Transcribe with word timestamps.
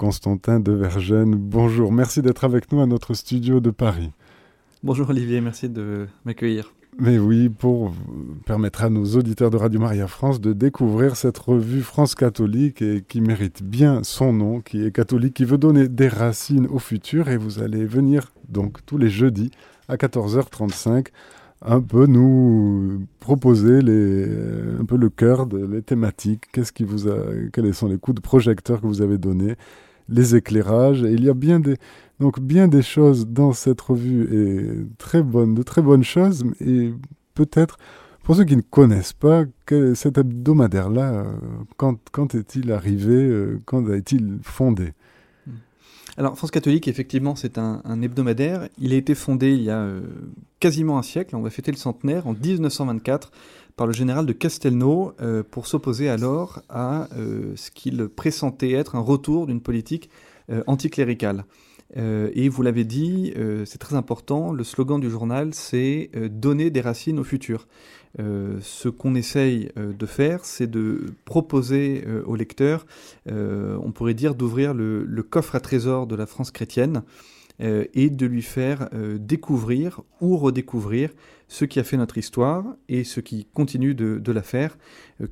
Constantin 0.00 0.60
de 0.60 0.72
Vergennes. 0.72 1.34
Bonjour, 1.34 1.92
merci 1.92 2.22
d'être 2.22 2.44
avec 2.44 2.72
nous 2.72 2.80
à 2.80 2.86
notre 2.86 3.12
studio 3.12 3.60
de 3.60 3.68
Paris. 3.68 4.10
Bonjour 4.82 5.10
Olivier, 5.10 5.42
merci 5.42 5.68
de 5.68 6.06
m'accueillir. 6.24 6.72
Mais 6.98 7.18
oui, 7.18 7.50
pour 7.50 7.92
permettre 8.46 8.82
à 8.82 8.88
nos 8.88 9.04
auditeurs 9.04 9.50
de 9.50 9.58
Radio 9.58 9.78
Maria 9.78 10.06
France 10.06 10.40
de 10.40 10.54
découvrir 10.54 11.16
cette 11.16 11.36
revue 11.36 11.82
France 11.82 12.14
catholique 12.14 12.80
et 12.80 13.04
qui 13.06 13.20
mérite 13.20 13.62
bien 13.62 14.02
son 14.02 14.32
nom, 14.32 14.62
qui 14.62 14.86
est 14.86 14.90
catholique, 14.90 15.34
qui 15.34 15.44
veut 15.44 15.58
donner 15.58 15.86
des 15.86 16.08
racines 16.08 16.66
au 16.68 16.78
futur. 16.78 17.28
Et 17.28 17.36
vous 17.36 17.60
allez 17.60 17.84
venir 17.84 18.32
donc 18.48 18.78
tous 18.86 18.96
les 18.96 19.10
jeudis 19.10 19.50
à 19.86 19.96
14h35 19.96 21.08
un 21.60 21.82
peu 21.82 22.06
nous 22.06 23.06
proposer 23.18 23.82
les, 23.82 24.24
un 24.80 24.86
peu 24.86 24.96
le 24.96 25.10
cœur 25.10 25.46
de 25.46 25.58
les 25.58 25.82
thématiques. 25.82 26.44
Qu'est-ce 26.52 26.72
qui 26.72 26.84
vous 26.84 27.06
a, 27.06 27.18
quels 27.52 27.74
sont 27.74 27.88
les 27.88 27.98
coups 27.98 28.14
de 28.14 28.22
projecteur 28.22 28.80
que 28.80 28.86
vous 28.86 29.02
avez 29.02 29.18
donnés, 29.18 29.56
les 30.10 30.36
éclairages. 30.36 31.02
Et 31.02 31.12
il 31.12 31.24
y 31.24 31.30
a 31.30 31.34
bien 31.34 31.60
des, 31.60 31.76
donc 32.18 32.40
bien 32.40 32.68
des 32.68 32.82
choses 32.82 33.26
dans 33.26 33.52
cette 33.52 33.80
revue 33.80 34.28
et 34.32 34.96
très 34.98 35.22
bonnes, 35.22 35.54
de 35.54 35.62
très 35.62 35.82
bonnes 35.82 36.04
choses. 36.04 36.44
Et 36.60 36.92
peut-être 37.34 37.78
pour 38.22 38.36
ceux 38.36 38.44
qui 38.44 38.56
ne 38.56 38.62
connaissent 38.62 39.12
pas, 39.12 39.44
que 39.66 39.94
cet 39.94 40.18
hebdomadaire-là, 40.18 41.12
euh, 41.12 41.24
quand, 41.76 41.98
quand 42.12 42.34
est-il 42.34 42.70
arrivé, 42.70 43.14
euh, 43.14 43.58
quand 43.64 43.88
a-t-il 43.88 44.38
fondé? 44.42 44.92
Alors, 46.16 46.36
France 46.36 46.50
catholique, 46.50 46.86
effectivement, 46.86 47.34
c'est 47.34 47.56
un, 47.56 48.02
hebdomadaire. 48.02 48.68
Il 48.78 48.92
a 48.92 48.96
été 48.96 49.14
fondé 49.14 49.54
il 49.54 49.62
y 49.62 49.70
a 49.70 49.78
euh, 49.78 50.02
quasiment 50.58 50.98
un 50.98 51.02
siècle. 51.02 51.34
On 51.34 51.40
va 51.40 51.50
fêter 51.50 51.72
le 51.72 51.76
centenaire 51.76 52.26
en 52.26 52.34
1924 52.34 53.32
par 53.80 53.86
le 53.86 53.94
général 53.94 54.26
de 54.26 54.34
Castelnau 54.34 55.14
euh, 55.22 55.42
pour 55.42 55.66
s'opposer 55.66 56.10
alors 56.10 56.60
à 56.68 57.08
euh, 57.16 57.54
ce 57.56 57.70
qu'il 57.70 58.08
pressentait 58.08 58.72
être 58.72 58.94
un 58.94 59.00
retour 59.00 59.46
d'une 59.46 59.62
politique 59.62 60.10
anticléricale. 60.66 61.44
et 61.96 62.48
vous 62.48 62.62
l'avez 62.62 62.82
dit, 62.82 63.32
c'est 63.66 63.78
très 63.78 63.94
important, 63.94 64.52
le 64.52 64.64
slogan 64.64 65.00
du 65.00 65.08
journal, 65.08 65.54
c'est 65.54 66.10
donner 66.28 66.70
des 66.70 66.80
racines 66.80 67.20
au 67.20 67.24
futur. 67.24 67.68
Euh, 68.18 68.58
ce 68.60 68.88
qu'on 68.88 69.14
essaye 69.14 69.70
euh, 69.78 69.92
de 69.92 70.06
faire, 70.06 70.44
c'est 70.44 70.66
de 70.66 71.14
proposer 71.24 72.02
euh, 72.06 72.24
au 72.24 72.34
lecteur, 72.34 72.86
on 73.28 73.92
pourrait 73.92 74.14
dire, 74.14 74.34
d'ouvrir 74.34 74.74
le, 74.74 75.22
coffre 75.22 75.54
à 75.54 75.60
trésor 75.60 76.06
de 76.06 76.16
la 76.16 76.26
France 76.26 76.50
chrétienne 76.50 77.02
et 77.60 78.10
de 78.10 78.26
lui 78.26 78.42
faire 78.42 78.88
découvrir 79.18 80.00
ou 80.20 80.36
redécouvrir 80.36 81.10
ce 81.48 81.64
qui 81.64 81.78
a 81.78 81.84
fait 81.84 81.96
notre 81.96 82.16
histoire 82.16 82.64
et 82.88 83.04
ce 83.04 83.20
qui 83.20 83.46
continue 83.52 83.94
de, 83.94 84.32
la 84.32 84.42
faire, 84.42 84.78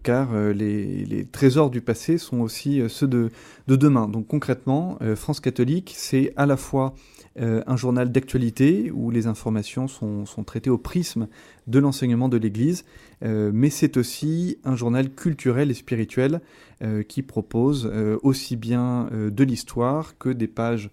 car 0.02 0.34
les, 0.52 1.26
trésors 1.32 1.70
du 1.70 1.80
passé 1.80 2.18
sont 2.18 2.40
aussi 2.40 2.82
ceux 2.88 3.08
de, 3.08 3.30
de 3.66 3.76
demain. 3.76 4.08
Donc 4.08 4.26
concrètement, 4.26 4.98
France 5.14 5.40
catholique, 5.40 5.94
c'est 5.96 6.32
à 6.36 6.44
la 6.44 6.56
fois 6.56 6.94
euh, 7.41 7.62
un 7.67 7.77
journal 7.77 8.11
d'actualité 8.11 8.91
où 8.92 9.11
les 9.11 9.27
informations 9.27 9.86
sont, 9.86 10.25
traitées 10.44 10.70
au 10.70 10.78
prisme 10.78 11.28
de 11.67 11.78
l'enseignement 11.78 12.28
de 12.28 12.36
l'Église, 12.36 12.84
euh, 13.22 13.50
mais 13.53 13.70
c'est 13.70 13.97
aussi 13.97 14.58
un 14.64 14.75
journal 14.75 15.11
culturel 15.11 15.70
et 15.70 15.75
spirituel 15.75 16.41
euh, 16.83 17.03
qui 17.03 17.22
propose 17.22 17.91
aussi 18.22 18.56
bien 18.56 19.09
de 19.12 19.44
l'histoire 19.44 20.19
que 20.19 20.31
des 20.31 20.48
pages 20.48 20.91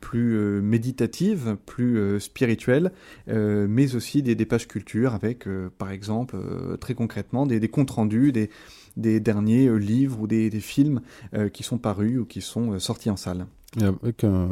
plus 0.00 0.62
méditatives, 0.62 1.56
plus 1.66 2.18
spirituelles, 2.18 2.92
mais 3.26 3.94
aussi 3.94 4.22
des, 4.22 4.46
pages 4.46 4.66
culture 4.66 5.14
avec, 5.14 5.46
par 5.76 5.90
exemple, 5.90 6.36
très 6.80 6.94
concrètement, 6.94 7.46
des, 7.46 7.68
comptes 7.68 7.90
rendus, 7.90 8.32
des, 8.32 8.48
derniers 8.96 9.78
livres 9.78 10.20
ou 10.20 10.26
des, 10.26 10.50
films 10.60 11.00
qui 11.52 11.62
sont 11.62 11.78
parus 11.78 12.18
ou 12.18 12.24
qui 12.24 12.40
sont 12.40 12.78
sortis 12.78 13.10
en 13.10 13.16
salle 13.16 13.46
avec 13.82 14.24
un, 14.24 14.48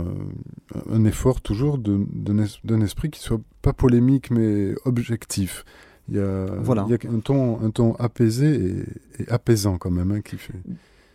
un, 0.90 1.04
effort 1.04 1.40
toujours 1.40 1.78
d'un 1.78 2.80
esprit 2.82 3.10
qui 3.10 3.20
soit 3.20 3.40
pas 3.62 3.72
polémique 3.72 4.30
mais 4.30 4.74
objectif. 4.84 5.64
Il 6.08 6.16
y 6.16 6.18
a, 6.18 6.46
il 6.86 6.90
y 6.90 6.94
a 6.94 7.10
un, 7.10 7.20
ton, 7.20 7.64
un 7.64 7.70
ton 7.70 7.94
apaisé 7.94 8.84
et, 9.18 9.30
apaisant 9.30 9.78
quand 9.78 9.90
même 9.90 10.10
hein, 10.12 10.20
qui 10.20 10.36
fait 10.36 10.52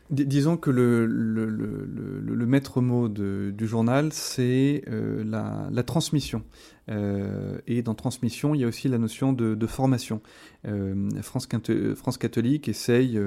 disons 0.10 0.58
que 0.58 0.72
le, 0.72 1.06
le, 1.06 1.46
le, 1.46 1.86
le, 1.86 2.46
maître 2.46 2.82
mot 2.82 3.08
de, 3.08 3.54
du 3.56 3.68
journal, 3.68 4.12
c'est 4.12 4.84
euh, 4.90 5.24
la, 5.24 5.84
transmission. 5.84 6.44
Euh, 6.90 7.60
et 7.68 7.84
dans 7.84 7.94
transmission, 7.94 8.56
il 8.56 8.62
y 8.62 8.64
a 8.64 8.68
aussi 8.68 8.88
la 8.88 8.98
notion 8.98 9.34
de, 9.34 9.68
formation. 9.68 10.22
Euh, 10.68 11.10
France, 11.22 11.48
France, 11.96 12.18
catholique 12.18 12.68
essaye 12.68 13.20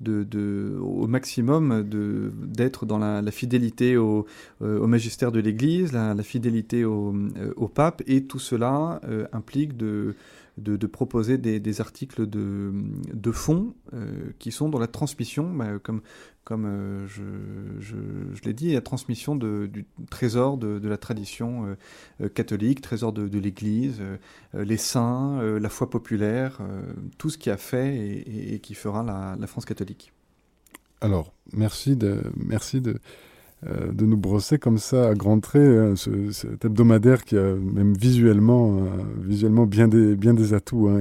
de, 0.00 0.22
de, 0.24 0.78
au 0.80 1.06
maximum 1.08 1.82
d'être 1.82 2.86
dans 2.86 2.98
la, 2.98 3.30
fidélité 3.32 3.96
au, 3.96 4.26
au, 4.60 4.86
magistère 4.86 5.32
de 5.32 5.40
l'Église, 5.40 5.92
la, 5.92 6.14
la, 6.14 6.22
fidélité 6.22 6.84
au, 6.84 7.14
au, 7.56 7.68
pape, 7.68 8.02
et 8.06 8.24
tout 8.24 8.38
cela 8.38 9.00
implique 9.32 9.76
de 9.76 10.14
de, 10.58 10.86
proposer 10.86 11.38
des, 11.38 11.80
articles 11.80 12.26
de, 12.28 12.72
de 13.12 13.32
fond 13.32 13.74
euh, 13.94 14.32
qui 14.38 14.52
sont 14.52 14.68
dans 14.68 14.78
la 14.78 14.86
transmission, 14.86 15.52
bah, 15.52 15.78
comme, 15.82 16.02
comme 16.44 16.66
euh, 16.66 17.06
je, 17.08 17.22
je, 17.80 18.42
l'ai 18.44 18.52
dit, 18.52 18.72
la 18.72 18.82
transmission 18.82 19.34
du 19.34 19.86
trésor 20.10 20.58
de, 20.58 20.86
la 20.86 20.98
tradition 20.98 21.76
euh, 22.20 22.28
catholique, 22.28 22.80
trésor 22.82 23.12
de, 23.12 23.38
l'Église, 23.38 24.02
les 24.52 24.76
saints, 24.76 25.40
la 25.58 25.68
foi 25.68 25.88
populaire, 25.88 26.60
tout 27.18 27.30
ce 27.30 27.38
qui 27.38 27.50
a 27.50 27.56
fait 27.56 28.22
et, 28.26 28.60
qui 28.60 28.74
fera 28.74 29.02
la, 29.02 29.36
la, 29.38 29.46
France 29.46 29.64
catholique. 29.64 30.12
Alors, 31.00 31.32
merci 31.52 31.96
de, 31.96 32.22
merci 32.36 32.80
de, 32.80 32.98
euh, 33.68 33.92
de 33.92 34.06
nous 34.06 34.16
brosser 34.16 34.58
comme 34.58 34.78
ça 34.78 35.10
à 35.10 35.14
grands 35.14 35.38
traits 35.38 35.96
ce, 35.96 36.32
cet 36.32 36.64
hebdomadaire 36.64 37.24
qui 37.24 37.36
a 37.36 37.54
même 37.54 37.94
visuellement, 37.94 38.78
euh, 38.78 38.88
visuellement 39.20 39.66
bien, 39.66 39.86
des, 39.86 40.16
bien 40.16 40.34
des 40.34 40.52
atouts, 40.52 40.88
hein, 40.88 41.00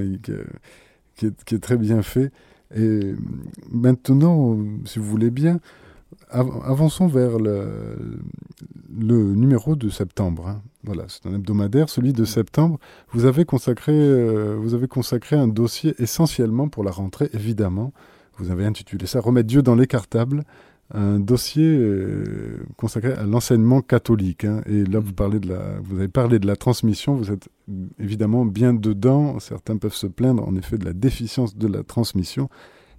qui, 1.15 1.25
est, 1.25 1.59
très 1.59 1.77
bien 1.77 2.03
fait. 2.03 2.31
Et 2.75 3.13
maintenant, 3.71 4.59
si 4.85 4.99
vous 4.99 5.05
voulez 5.05 5.31
bien, 5.31 5.59
avançons 6.29 7.07
vers 7.07 7.39
le, 7.39 7.95
numéro 8.89 9.75
de 9.75 9.89
septembre. 9.89 10.47
Hein. 10.47 10.61
Voilà, 10.83 11.05
c'est 11.07 11.25
un 11.27 11.33
hebdomadaire, 11.33 11.89
celui 11.89 12.13
de 12.13 12.25
septembre. 12.25 12.79
Vous 13.11 13.25
avez 13.25 13.43
consacré, 13.43 13.93
euh, 13.93 14.55
vous 14.59 14.75
avez 14.75 14.87
consacré 14.87 15.35
un 15.35 15.47
dossier 15.47 15.95
essentiellement 15.97 16.69
pour 16.69 16.83
la 16.83 16.91
rentrée, 16.91 17.29
évidemment. 17.33 17.91
Vous 18.37 18.51
avez 18.51 18.65
intitulé 18.65 19.05
ça 19.07 19.19
Remettre 19.19 19.47
Dieu 19.47 19.61
dans 19.61 19.75
les 19.75 19.87
cartables 19.87 20.43
un 20.93 21.19
dossier 21.19 21.65
euh, 21.65 22.57
consacré 22.77 23.13
à 23.13 23.23
l'enseignement 23.23 23.81
catholique. 23.81 24.45
Hein. 24.45 24.61
Et 24.65 24.83
là, 24.83 24.99
vous, 24.99 25.13
parlez 25.13 25.39
de 25.39 25.49
la, 25.49 25.79
vous 25.81 25.97
avez 25.97 26.07
parlé 26.07 26.39
de 26.39 26.47
la 26.47 26.55
transmission, 26.55 27.15
vous 27.15 27.31
êtes 27.31 27.49
évidemment 27.99 28.45
bien 28.45 28.73
dedans. 28.73 29.39
Certains 29.39 29.77
peuvent 29.77 29.95
se 29.95 30.07
plaindre 30.07 30.47
en 30.47 30.55
effet 30.55 30.77
de 30.77 30.85
la 30.85 30.93
déficience 30.93 31.55
de 31.55 31.67
la 31.67 31.83
transmission. 31.83 32.49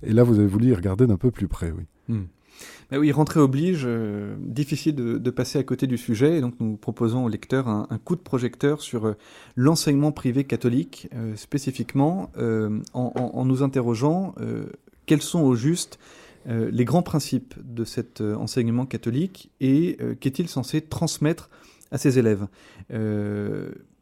Et 0.03 0.13
là, 0.13 0.23
vous 0.23 0.39
avez 0.39 0.49
voulu 0.49 0.69
y 0.69 0.75
regarder 0.75 1.07
d'un 1.07 1.17
peu 1.17 1.31
plus 1.31 1.49
près, 1.49 1.73
oui. 1.73 2.17
Ben 2.91 2.99
oui, 2.99 3.11
rentrer 3.13 3.41
oblige, 3.41 3.85
euh, 3.87 4.37
difficile 4.39 4.95
de, 4.95 5.31
passer 5.31 5.59
à 5.59 5.63
côté 5.63 5.87
du 5.87 5.97
sujet, 5.97 6.37
et 6.37 6.41
donc 6.43 6.55
nous 6.61 6.77
proposons 6.77 7.25
au 7.25 7.29
lecteur 7.29 7.67
un, 7.67 7.87
coup 8.05 8.15
de 8.15 8.21
projecteur 8.21 8.83
sur 8.83 9.07
euh, 9.07 9.13
l'enseignement 9.57 10.13
privé 10.13 10.45
catholique, 10.45 11.09
spécifiquement 11.35 12.31
en, 12.37 13.13
en, 13.15 13.45
nous 13.47 13.63
interrogeant 13.63 14.35
quels 15.07 15.23
sont 15.23 15.41
au 15.41 15.55
juste 15.55 15.99
euh, 16.49 16.71
les 16.73 16.85
grands 16.85 17.03
principes 17.03 17.55
de 17.63 17.85
cet 17.85 18.21
euh, 18.21 18.35
enseignement 18.35 18.87
catholique 18.87 19.51
et 19.61 19.97
euh, 20.01 20.15
qu'est-il 20.19 20.49
censé 20.49 20.81
transmettre 20.81 21.51
à 21.91 21.99
ses 21.99 22.19
élèves 22.19 22.47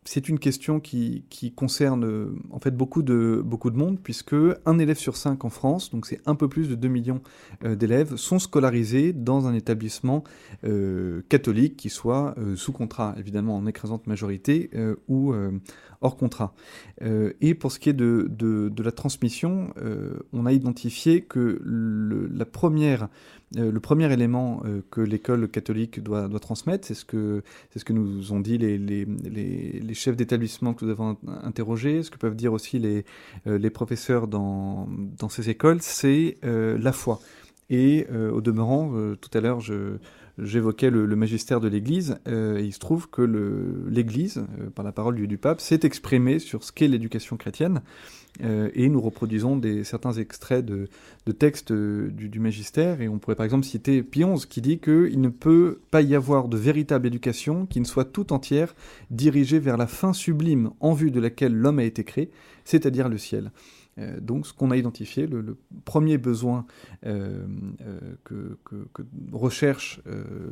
c'est 0.05 0.28
une 0.28 0.38
question 0.38 0.81
qui, 0.81 1.25
concerne 1.55 2.34
en 2.50 2.59
fait 2.59 2.77
beaucoup 2.77 3.03
de, 3.03 3.43
beaucoup 3.44 3.71
de 3.71 3.77
monde, 3.77 3.99
puisque 4.03 4.34
un 4.66 4.78
élève 4.78 4.99
sur 4.99 5.16
cinq 5.16 5.44
en 5.44 5.50
France, 5.50 5.91
donc 5.91 6.06
c'est 6.06 6.21
un 6.27 6.34
peu 6.34 6.49
plus 6.49 6.69
de 6.69 6.75
2 6.75 6.88
millions 6.88 7.21
d'élèves, 7.62 8.16
sont 8.16 8.39
scolarisés 8.39 9.12
dans 9.12 9.47
un 9.47 9.55
établissement 9.55 10.25
catholique 11.28 11.77
qui 11.77 11.91
soit 11.91 12.34
sous 12.57 12.72
contrat, 12.72 13.15
évidemment 13.19 13.57
en 13.57 13.66
écrasante 13.66 14.07
majorité, 14.07 14.71
ou 15.09 15.34
hors 16.01 16.16
contrat. 16.16 16.54
Euh, 17.03 17.33
et 17.41 17.54
pour 17.54 17.72
ce 17.72 17.78
qui 17.78 17.89
est 17.89 17.95
de, 17.95 18.27
de, 18.30 18.83
la 18.83 18.92
transmission, 18.92 19.72
euh, 19.78 20.19
on 20.33 20.47
a 20.47 20.53
identifié 20.53 21.22
que 21.22 21.60
la 22.33 22.47
première, 22.47 23.09
euh, 23.57 23.73
le 23.73 23.81
premier 23.81 24.13
élément 24.13 24.63
que 24.91 25.01
l'école 25.01 25.49
catholique 25.49 26.03
doit, 26.03 26.29
transmettre, 26.41 26.87
c'est 26.87 26.95
ce, 26.95 27.05
que, 27.05 27.43
nous 27.91 28.33
ont 28.33 28.41
dit 28.41 28.59
les, 28.59 29.95
chefs 29.95 30.17
d'établissement 30.17 30.75
que 30.75 30.85
nous 30.85 30.91
avons 30.91 31.17
interrogés, 31.43 32.03
ce 32.03 32.11
que 32.11 32.19
peuvent 32.19 32.37
dire 32.37 32.53
aussi 32.53 32.79
les, 32.79 33.05
les 33.47 33.71
professeurs 33.71 34.29
dans 34.29 34.89
ces 35.29 35.51
écoles, 35.51 35.79
c'est 35.81 36.39
la 36.43 36.93
foi. 36.93 37.21
Et 37.71 38.07
au 38.11 38.41
demeurant, 38.41 38.93
tout 39.21 39.31
à 39.37 39.41
l'heure, 39.41 39.61
je 39.61 39.99
j'évoquais 40.42 40.91
le, 40.91 41.07
magistère 41.16 41.60
de 41.60 41.69
l'Église, 41.69 42.19
euh, 42.28 42.59
et 42.59 42.65
il 42.65 42.72
se 42.72 42.78
trouve 42.78 43.09
que 43.09 43.22
l'Église, 43.89 44.39
euh, 44.39 44.71
par 44.71 44.84
la 44.84 44.92
parole 44.92 45.15
du, 45.15 45.39
pape, 45.39 45.60
s'est 45.60 45.81
exprimée 45.83 46.39
sur 46.39 46.65
ce 46.65 46.72
qu'est 46.72 46.89
l'éducation 46.89 47.37
chrétienne, 47.37 47.83
euh, 48.42 48.71
et 48.75 48.89
nous 48.89 49.01
reproduisons 49.01 49.60
certains 49.84 50.13
extraits 50.13 50.65
de, 50.65 50.89
textes 51.33 51.72
du, 51.72 52.41
magistère, 52.41 53.01
et 53.01 53.09
on 53.09 53.19
pourrait 53.19 53.37
par 53.37 53.45
exemple 53.45 53.66
citer 53.66 54.03
XI 54.03 54.47
qui 54.48 54.60
dit 54.60 54.78
qu'il 54.78 55.21
ne 55.21 55.28
peut 55.28 55.81
pas 55.91 56.03
y 56.03 56.15
avoir 56.15 56.48
de 56.48 56.57
véritable 56.57 57.07
éducation 57.07 57.66
qui 57.66 57.81
ne 57.81 57.84
soit 57.84 58.04
tout 58.04 58.33
entière 58.33 58.75
dirigée 59.10 59.59
vers 59.59 59.77
la 59.77 59.87
fin 59.87 60.13
sublime 60.13 60.71
en 60.81 60.92
vue 60.92 61.10
de 61.10 61.21
laquelle 61.21 61.54
l'homme 61.54 61.78
a 61.78 61.84
été 61.84 62.04
créé, 62.04 62.31
c'est-à-dire 62.65 63.09
le 63.09 63.19
ciel. 63.19 63.51
Euh, 63.98 64.21
donc, 64.21 64.47
ce 64.47 64.53
qu'on 64.53 64.71
a 64.71 64.77
identifié, 64.77 65.27
le, 65.27 65.57
premier 65.84 66.19
besoin 66.19 66.66
euh, 67.07 67.47
euh, 67.83 68.15
que, 68.25 68.59
recherchent 69.33 70.01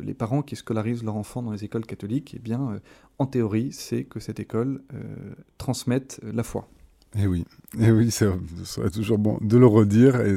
les 0.03 0.15
parents 0.15 0.43
qui 0.43 0.57
scolarisent 0.57 1.05
leurs 1.05 1.17
enfants 1.17 1.43
dans 1.43 1.53
les 1.53 1.65
écoles 1.65 1.87
catholiques, 1.87 2.35
eh 2.37 2.41
bien, 2.41 2.81
en 3.19 3.27
théorie, 3.27 3.73
c'est 3.73 4.05
que 4.05 4.21
cette 4.21 4.41
école 4.41 4.83
transmette 5.59 6.21
la 6.23 6.43
foi. 6.43 6.69
Et 7.17 7.23
eh 7.23 7.27
oui, 7.27 7.47
et 7.79 7.87
eh 7.87 7.91
oui, 7.91 8.11
ce 8.11 8.27
serait 8.65 8.91
toujours 8.91 9.17
bon 9.17 9.39
de 9.41 9.57
le 9.57 9.67
redire 9.67 10.21
et 10.21 10.37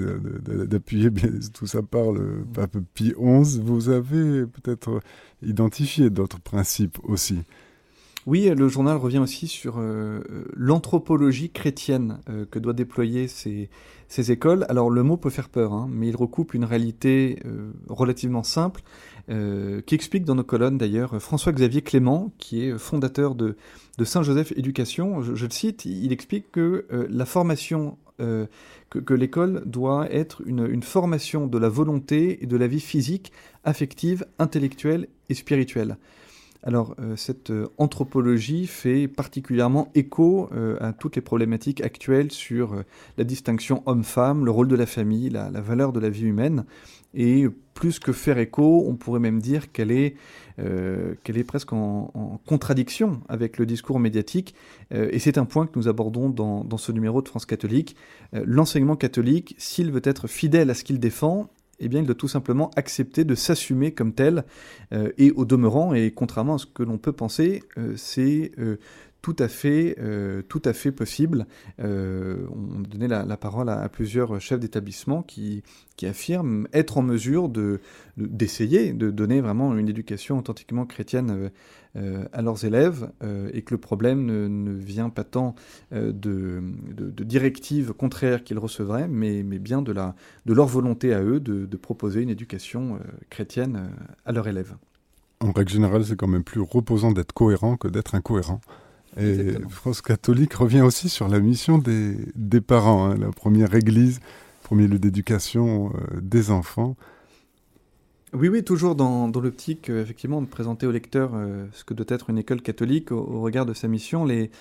d'appuyer 0.67 1.09
tout 1.53 1.67
ça 1.67 1.81
par 1.81 2.13
le 2.13 2.45
pape 2.53 2.77
Pie 2.93 3.13
XI. 3.19 3.59
Vous 3.61 3.89
avez 3.89 4.45
peut-être 4.45 5.01
identifié 5.41 6.09
d'autres 6.09 6.39
principes 6.39 6.97
aussi. 7.03 7.39
Oui, 8.27 8.47
le 8.55 8.67
journal 8.67 8.97
revient 8.97 9.17
aussi 9.17 9.47
sur 9.47 9.79
euh, 9.79 10.21
l'anthropologie 10.55 11.49
chrétienne 11.49 12.19
euh, 12.29 12.45
que 12.45 12.59
doit 12.59 12.73
déployer 12.73 13.27
ces, 13.27 13.69
écoles. 14.31 14.65
Alors 14.69 14.91
le 14.91 15.01
mot 15.01 15.17
peut 15.17 15.31
faire 15.31 15.49
peur, 15.49 15.73
hein, 15.73 15.89
mais 15.91 16.09
il 16.09 16.15
recoupe 16.15 16.53
une 16.53 16.65
réalité 16.65 17.39
euh, 17.45 17.71
relativement 17.89 18.43
simple, 18.43 18.81
qui 19.85 19.95
explique 19.95 20.25
dans 20.25 20.35
nos 20.35 20.43
colonnes 20.43 20.77
d'ailleurs 20.77 21.21
François-Xavier 21.21 21.81
Clément, 21.81 22.33
qui 22.37 22.65
est 22.65 22.77
fondateur 22.77 23.33
de, 23.33 23.55
Saint-Joseph 24.03 24.51
Éducation. 24.57 25.21
Je, 25.21 25.45
le 25.45 25.51
cite, 25.51 25.85
il 25.85 26.11
explique 26.11 26.51
que 26.51 26.85
la 26.89 27.25
formation 27.25 27.97
que, 28.17 29.13
l'école 29.13 29.63
doit 29.65 30.11
être 30.11 30.41
une, 30.45 30.83
formation 30.83 31.47
de 31.47 31.57
la 31.57 31.69
volonté 31.69 32.43
et 32.43 32.45
de 32.45 32.57
la 32.57 32.67
vie 32.67 32.81
physique, 32.81 33.31
affective, 33.63 34.25
intellectuelle 34.37 35.07
et 35.29 35.33
spirituelle. 35.33 35.95
Alors, 36.63 36.95
euh, 36.99 37.15
cette 37.15 37.49
euh, 37.49 37.67
anthropologie 37.79 38.67
fait 38.67 39.07
particulièrement 39.07 39.89
écho 39.95 40.47
euh, 40.53 40.77
à 40.79 40.93
toutes 40.93 41.15
les 41.15 41.21
problématiques 41.21 41.81
actuelles 41.81 42.31
sur 42.31 42.83
la 43.17 43.23
distinction 43.23 43.81
homme-femme, 43.87 44.45
le 44.45 44.51
rôle 44.51 44.67
de 44.67 44.75
la 44.75 44.85
famille, 44.85 45.29
la, 45.29 45.49
valeur 45.49 45.91
de 45.91 45.99
la 45.99 46.09
vie 46.09 46.25
humaine. 46.25 46.65
Et 47.15 47.47
plus 47.73 47.99
que 47.99 48.13
faire 48.13 48.37
écho, 48.37 48.85
on 48.87 48.95
pourrait 48.95 49.19
même 49.19 49.41
dire 49.41 49.71
qu'elle 49.71 49.91
est, 49.91 50.15
presque 51.45 51.73
en, 51.73 52.39
contradiction 52.45 53.21
avec 53.27 53.57
le 53.57 53.65
discours 53.65 53.99
médiatique. 53.99 54.55
et 54.91 55.19
c'est 55.19 55.37
un 55.37 55.45
point 55.45 55.65
que 55.65 55.77
nous 55.77 55.87
abordons 55.89 56.29
dans, 56.29 56.63
dans 56.63 56.77
ce 56.77 56.91
numéro 56.91 57.21
de 57.21 57.27
France 57.27 57.45
catholique. 57.45 57.97
L'enseignement 58.31 58.95
catholique, 58.95 59.55
s'il 59.57 59.91
veut 59.91 60.01
être 60.05 60.27
fidèle 60.27 60.69
à 60.69 60.73
ce 60.73 60.85
qu'il 60.85 60.99
défend, 60.99 61.49
eh 61.81 61.89
bien, 61.89 61.99
il 61.99 62.05
doit 62.05 62.15
tout 62.15 62.27
simplement 62.27 62.69
accepter 62.75 63.23
de 63.23 63.35
s'assumer 63.35 63.91
comme 63.91 64.13
tel. 64.13 64.45
Euh, 64.93 65.11
et 65.17 65.31
au 65.31 65.45
demeurant, 65.45 65.93
et 65.93 66.11
contrairement 66.11 66.55
à 66.55 66.57
ce 66.59 66.65
que 66.65 66.83
l'on 66.83 66.97
peut 66.97 67.11
penser, 67.11 67.63
euh, 67.77 67.93
c'est 67.97 68.51
euh, 68.59 68.77
tout 69.21 69.35
à 69.39 69.47
fait, 69.47 69.97
tout 70.49 70.61
à 70.65 70.73
fait 70.73 70.91
possible. 70.91 71.45
on 71.79 72.79
donnait 72.89 73.07
la, 73.07 73.37
parole 73.37 73.69
à, 73.69 73.87
plusieurs 73.89 74.39
chefs 74.41 74.59
d'établissement 74.59 75.21
qui, 75.23 75.63
affirment 76.03 76.67
être 76.73 76.97
en 76.97 77.03
mesure 77.03 77.47
de, 77.47 77.79
d'essayer 78.17 78.91
de 78.91 79.11
donner 79.11 79.39
vraiment 79.39 79.77
une 79.77 79.87
éducation 79.87 80.39
authentiquement 80.39 80.87
chrétienne 80.87 81.51
euh, 81.97 82.23
à 82.31 82.41
leurs 82.41 82.63
élèves 82.63 83.11
euh, 83.21 83.49
et 83.51 83.63
que 83.63 83.73
le 83.73 83.77
problème 83.77 84.25
ne, 84.25 84.71
vient 84.71 85.09
pas 85.09 85.25
tant 85.25 85.55
euh, 85.91 86.13
de, 86.13 86.63
directives 87.21 87.91
contraires 87.91 88.45
qu'ils 88.45 88.59
recevraient, 88.59 89.09
mais, 89.09 89.43
bien 89.43 89.81
de 89.81 89.91
leur 89.91 90.67
volonté 90.67 91.13
à 91.13 91.21
eux 91.21 91.41
de, 91.41 91.75
proposer 91.75 92.21
une 92.21 92.29
éducation 92.29 92.97
chrétienne 93.29 93.91
à 94.25 94.31
leurs 94.31 94.47
élèves. 94.47 94.75
En 95.41 95.51
règle 95.51 95.69
générale, 95.69 96.05
c'est 96.05 96.15
quand 96.15 96.27
même 96.27 96.45
plus 96.45 96.61
reposant 96.61 97.11
d'être 97.11 97.33
cohérent 97.33 97.75
que 97.75 97.89
d'être 97.89 98.15
incohérent. 98.15 98.61
Et 99.17 99.53
France 99.69 100.01
catholique 100.01 100.53
revient 100.53 100.81
aussi 100.81 101.09
sur 101.09 101.27
la 101.27 101.39
mission 101.39 101.77
des, 101.77 102.15
des 102.35 102.61
parents, 102.61 103.05
hein, 103.05 103.17
la 103.17 103.31
première 103.31 103.75
église, 103.75 104.19
premier 104.63 104.87
lieu 104.87 104.99
d'éducation 104.99 105.91
des 106.21 106.49
enfants. 106.49 106.95
Oui, 108.33 108.47
oui, 108.47 108.63
toujours 108.63 108.95
dans, 108.95 109.27
dans 109.27 109.41
l'optique, 109.41 109.89
euh, 109.89 110.01
effectivement, 110.01 110.41
de 110.41 110.47
présenter 110.47 110.87
au 110.87 110.91
lecteur 110.91 111.31
euh, 111.33 111.65
ce 111.73 111.83
que 111.83 111.93
doit 111.93 112.05
être 112.07 112.29
une 112.29 112.37
école 112.37 112.61
catholique 112.61 113.11
au, 113.11 113.41
regard 113.41 113.65
de 113.65 113.73
sa 113.73 113.89
mission. 113.89 114.23
Les, 114.23 114.51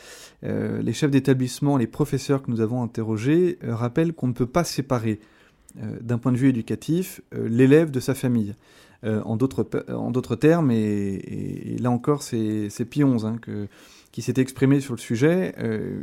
euh, 0.42 0.82
les 0.82 0.92
chefs 0.92 1.12
d'établissement, 1.12 1.76
les 1.76 1.86
professeurs 1.86 2.42
que 2.42 2.50
nous 2.50 2.60
avons 2.60 2.82
interrogés 2.82 3.58
rappellent 3.62 4.12
qu'on 4.12 4.26
ne 4.26 4.32
peut 4.32 4.46
pas 4.46 4.64
séparer, 4.64 5.20
d'un 6.00 6.18
point 6.18 6.32
de 6.32 6.36
vue 6.36 6.48
éducatif, 6.48 7.20
l'élève 7.32 7.92
de 7.92 8.00
sa 8.00 8.12
famille. 8.12 8.56
En 9.04 9.36
d'autres 9.36 10.36
termes, 10.36 10.70
et, 10.70 11.76
là 11.80 11.90
encore, 11.90 12.22
c'est 12.22 12.68
XI 12.68 13.02
hein, 13.02 13.36
qui 14.12 14.22
s'est 14.22 14.38
exprimé 14.38 14.80
sur 14.80 14.94
le 14.94 15.00
sujet. 15.00 15.54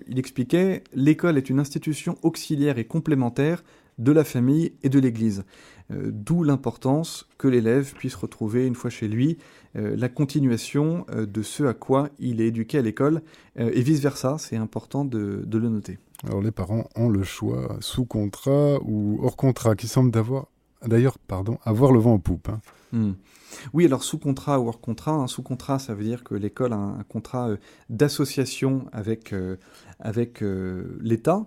il 0.08 0.18
expliquait 0.18 0.84
l'école 0.94 1.38
est 1.38 1.50
une 1.50 1.60
institution 1.60 2.18
auxiliaire 2.24 2.78
et 2.78 2.86
complémentaire 2.86 3.64
de 3.98 4.12
la 4.12 4.24
famille 4.24 4.74
et 4.84 4.90
de 4.90 5.00
l'Église. 5.00 5.44
Euh, 5.92 6.12
d'où 6.12 6.44
l'importance 6.44 7.28
que 7.38 7.48
l'élève 7.48 7.94
puisse 7.94 8.16
retrouver 8.16 8.68
une 8.68 8.76
fois 8.76 8.90
chez 8.90 9.08
lui 9.08 9.38
euh, 9.78 9.96
la 9.96 10.10
continuation 10.10 11.06
euh, 11.10 11.26
de 11.26 11.42
ce 11.42 11.64
à 11.64 11.74
quoi 11.74 12.10
il 12.20 12.42
est 12.42 12.48
éduqué 12.48 12.78
à 12.78 12.82
l'école 12.82 13.22
et 13.58 13.82
vice-versa, 13.82 14.38
c'est 14.38 14.56
important 14.56 15.04
de, 15.04 15.44
le 15.52 15.70
noter. 15.70 15.98
Alors 16.24 16.42
les 16.42 16.52
parents 16.52 16.88
ont 16.96 17.10
le 17.10 17.24
choix 17.24 17.78
sous 17.80 18.06
contrat 18.06 18.78
ou 18.84 19.20
hors 19.24 19.36
contrat 19.36 19.76
qui 19.76 19.88
semble 19.88 20.12
d'avoir 20.12 20.48
d'ailleurs 20.86 21.18
pardon 21.18 21.58
avoir 21.64 21.92
le 21.92 22.00
vent 22.00 22.14
en 22.14 22.20
poupe. 22.20 22.50
Hein. 22.50 22.60
Hmm. 22.92 23.14
Oui, 23.74 23.86
alors 23.86 24.04
sous 24.04 24.18
contrat 24.18 24.60
ou 24.60 24.68
hors 24.68 24.80
contrat. 24.80 25.14
Hein, 25.14 25.28
sous 25.28 25.42
contrat, 25.42 25.80
ça 25.80 25.94
veut 25.94 26.04
dire 26.04 26.24
que 26.24 26.36
l'école 26.36 26.74
a 26.74 26.78
un, 26.78 27.04
contrat 27.04 27.50
d'association 27.90 28.86
avec, 28.92 29.34
avec 30.00 30.44
l'État. 31.02 31.46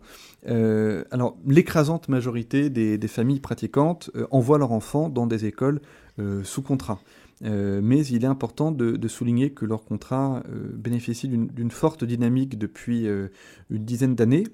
Euh, 0.48 1.04
alors, 1.10 1.36
l'écrasante 1.46 2.08
majorité 2.08 2.70
des, 2.70 3.08
familles 3.08 3.40
pratiquantes 3.40 4.10
euh, 4.14 4.26
envoient 4.30 4.58
leurs 4.58 4.72
enfants 4.72 5.08
dans 5.08 5.26
des 5.26 5.44
écoles 5.44 5.80
euh, 6.18 6.42
sous 6.44 6.62
contrat. 6.62 7.00
mais 7.42 8.06
il 8.06 8.24
est 8.24 8.28
important 8.28 8.70
de, 8.70 9.08
souligner 9.08 9.50
que 9.50 9.64
leur 9.64 9.84
contrat 9.84 10.42
bénéficie 10.74 11.26
d'une 11.28 11.70
forte 11.70 12.04
dynamique 12.04 12.58
depuis 12.58 13.06
une 13.06 13.84
dizaine 13.84 14.14
d'années. 14.14 14.44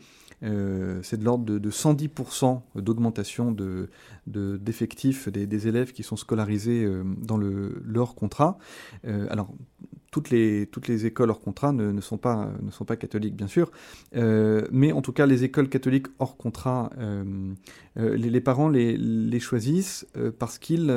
C'est 0.42 1.18
de 1.18 1.24
l'ordre 1.24 1.44
de, 1.44 1.70
110% 1.70 2.60
d'augmentation 2.76 3.56
d'effectifs 4.26 5.28
des, 5.28 5.68
élèves 5.68 5.92
qui 5.92 6.02
sont 6.02 6.16
scolarisés 6.16 6.88
dans 7.22 7.36
le, 7.36 7.82
leur 7.84 8.14
contrat. 8.14 8.58
alors, 9.04 9.50
toutes 10.16 10.30
les, 10.30 10.66
toutes 10.66 10.88
les 10.88 11.04
écoles 11.04 11.28
hors 11.28 11.40
contrat 11.40 11.72
ne, 11.72 12.00
sont, 12.00 12.16
pas, 12.16 12.48
ne 12.62 12.70
sont 12.70 12.86
pas 12.86 12.96
catholiques, 12.96 13.36
bien 13.36 13.48
sûr. 13.48 13.70
Euh, 14.14 14.66
mais 14.72 14.90
en 14.90 15.02
tout 15.02 15.12
cas, 15.12 15.26
les 15.26 15.44
écoles 15.44 15.68
catholiques 15.68 16.06
hors 16.18 16.38
contrat, 16.38 16.88
euh, 16.96 17.52
euh, 17.98 18.16
les, 18.16 18.40
parents 18.40 18.70
les, 18.70 18.96
les 18.96 19.40
choisissent 19.40 20.06
parce 20.38 20.58
qu'ils 20.58 20.90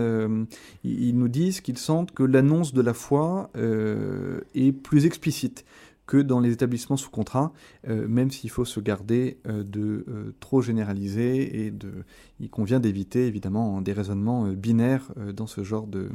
ils 0.85 1.17
nous 1.17 1.27
disent 1.27 1.59
qu'ils 1.59 1.77
sentent 1.77 2.11
que 2.11 2.23
l'annonce 2.23 2.73
de 2.73 2.81
la 2.81 2.93
foi 2.93 3.51
est 4.55 4.71
plus 4.71 5.05
explicite 5.05 5.65
que 6.09 6.17
dans 6.17 6.39
les 6.39 6.51
établissements 6.51 6.97
sous 6.97 7.11
contrat, 7.11 7.53
même 7.87 8.31
s'il 8.31 8.49
faut 8.49 8.65
se 8.65 8.79
garder 8.79 9.37
de 9.45 10.33
trop 10.39 10.61
généraliser 10.63 11.65
et 11.65 11.71
de, 11.71 12.03
il 12.39 12.49
convient 12.49 12.79
d'éviter 12.79 13.27
évidemment 13.27 13.79
des 13.81 13.93
raisonnements 13.93 14.47
binaires 14.47 15.11
dans 15.35 15.45
ce 15.45 15.63
genre 15.63 15.85
de, 15.85 16.09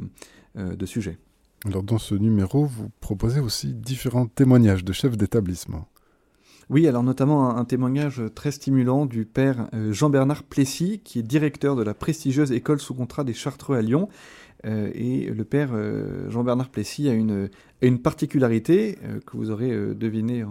de 0.55 0.85
sujet. 0.85 1.17
Alors 1.65 1.81
dans 1.81 1.97
ce 1.97 2.13
numéro, 2.13 2.65
vous 2.65 2.89
proposez 2.99 3.39
aussi 3.39 3.73
différents 3.73 4.27
témoignages 4.27 4.83
de 4.83 4.91
chefs 4.91 5.15
d'établissement. 5.15 5.87
Oui, 6.69 6.87
alors 6.87 7.03
notamment 7.03 7.55
un, 7.55 7.65
témoignage 7.65 8.23
très 8.33 8.49
stimulant 8.49 9.05
du 9.05 9.25
père 9.25 9.67
euh, 9.73 9.93
Jean-Bernard 9.93 10.43
Plessis, 10.43 10.99
qui 11.03 11.19
est 11.19 11.23
directeur 11.23 11.75
de 11.75 11.83
la 11.83 11.93
prestigieuse 11.93 12.51
école 12.51 12.79
sous 12.79 12.95
contrat 12.95 13.23
des 13.23 13.35
Chartreux 13.35 13.77
à 13.77 13.83
Lyon. 13.83 14.09
Euh, 14.65 14.89
et 14.93 15.25
le 15.25 15.43
père 15.43 15.69
euh, 15.73 16.29
Jean-Bernard 16.29 16.69
Plessis 16.69 17.07
a 17.09 17.13
une, 17.13 17.49
une 17.81 17.99
particularité 17.99 18.97
que 19.25 19.37
vous 19.37 19.51
aurez 19.51 19.71
deviné 19.95 20.43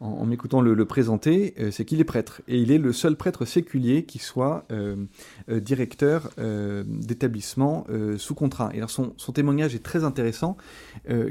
en, 0.00 0.26
m'écoutant 0.26 0.60
le, 0.60 0.84
présenter, 0.84 1.54
euh, 1.58 1.70
c'est 1.70 1.84
qu'il 1.84 2.00
est 2.00 2.04
prêtre. 2.04 2.42
Et 2.48 2.58
il 2.58 2.70
est 2.70 2.78
le 2.78 2.92
seul 2.92 3.16
prêtre 3.16 3.44
séculier 3.44 4.04
qui 4.04 4.18
soit 4.18 4.64
euh, 4.70 4.96
euh, 5.48 5.60
directeur 5.60 6.30
d'établissement 6.86 7.86
sous 8.16 8.34
contrat. 8.34 8.70
Et 8.74 8.78
alors 8.78 8.90
son, 8.90 9.12
témoignage 9.32 9.74
est 9.74 9.82
très 9.82 10.04
intéressant, 10.04 10.56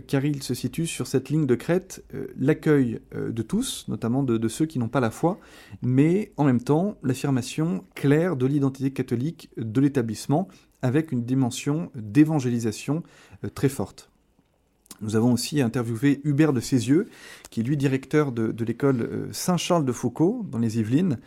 car 0.08 0.26
il 0.26 0.44
se 0.44 0.54
situe 0.54 0.88
sur 0.88 1.08
cette 1.08 1.30
ligne 1.30 1.46
de 1.46 1.56
crête, 1.56 2.04
l'accueil 2.38 3.00
de 3.14 3.42
tous, 3.42 3.86
notamment 3.88 4.24
de, 4.24 4.48
ceux 4.48 4.66
qui 4.66 4.80
n'ont 4.80 4.90
pas 4.90 5.00
la 5.00 5.12
foi, 5.12 5.40
mais 5.82 6.32
en 6.38 6.44
même 6.44 6.62
temps 6.62 6.98
l'affirmation 7.04 7.84
claire 7.96 8.36
de 8.36 8.46
l'identité 8.46 8.92
catholique 8.92 9.50
de 9.58 9.82
l'établissement, 9.82 10.48
avec 10.84 11.12
une 11.12 11.24
dimension 11.24 11.90
d'évangélisation 11.96 13.02
très 13.56 13.70
forte. 13.70 14.12
Nous 15.04 15.16
avons 15.18 15.34
aussi 15.34 15.62
interviewé 15.62 16.22
Hubert 16.24 16.54
de 16.54 16.62
Cézieux, 16.62 17.10
qui 17.50 17.60
est 17.60 17.64
lui 17.64 17.76
directeur 17.76 18.32
de, 18.32 18.64
l'école 18.64 19.02
euh, 19.02 19.28
Saint-Charles 19.32 19.86
de 19.86 19.92
Foucault, 19.92 20.46
dans 20.50 20.60
les 20.60 20.80
Yvelines. 20.80 21.18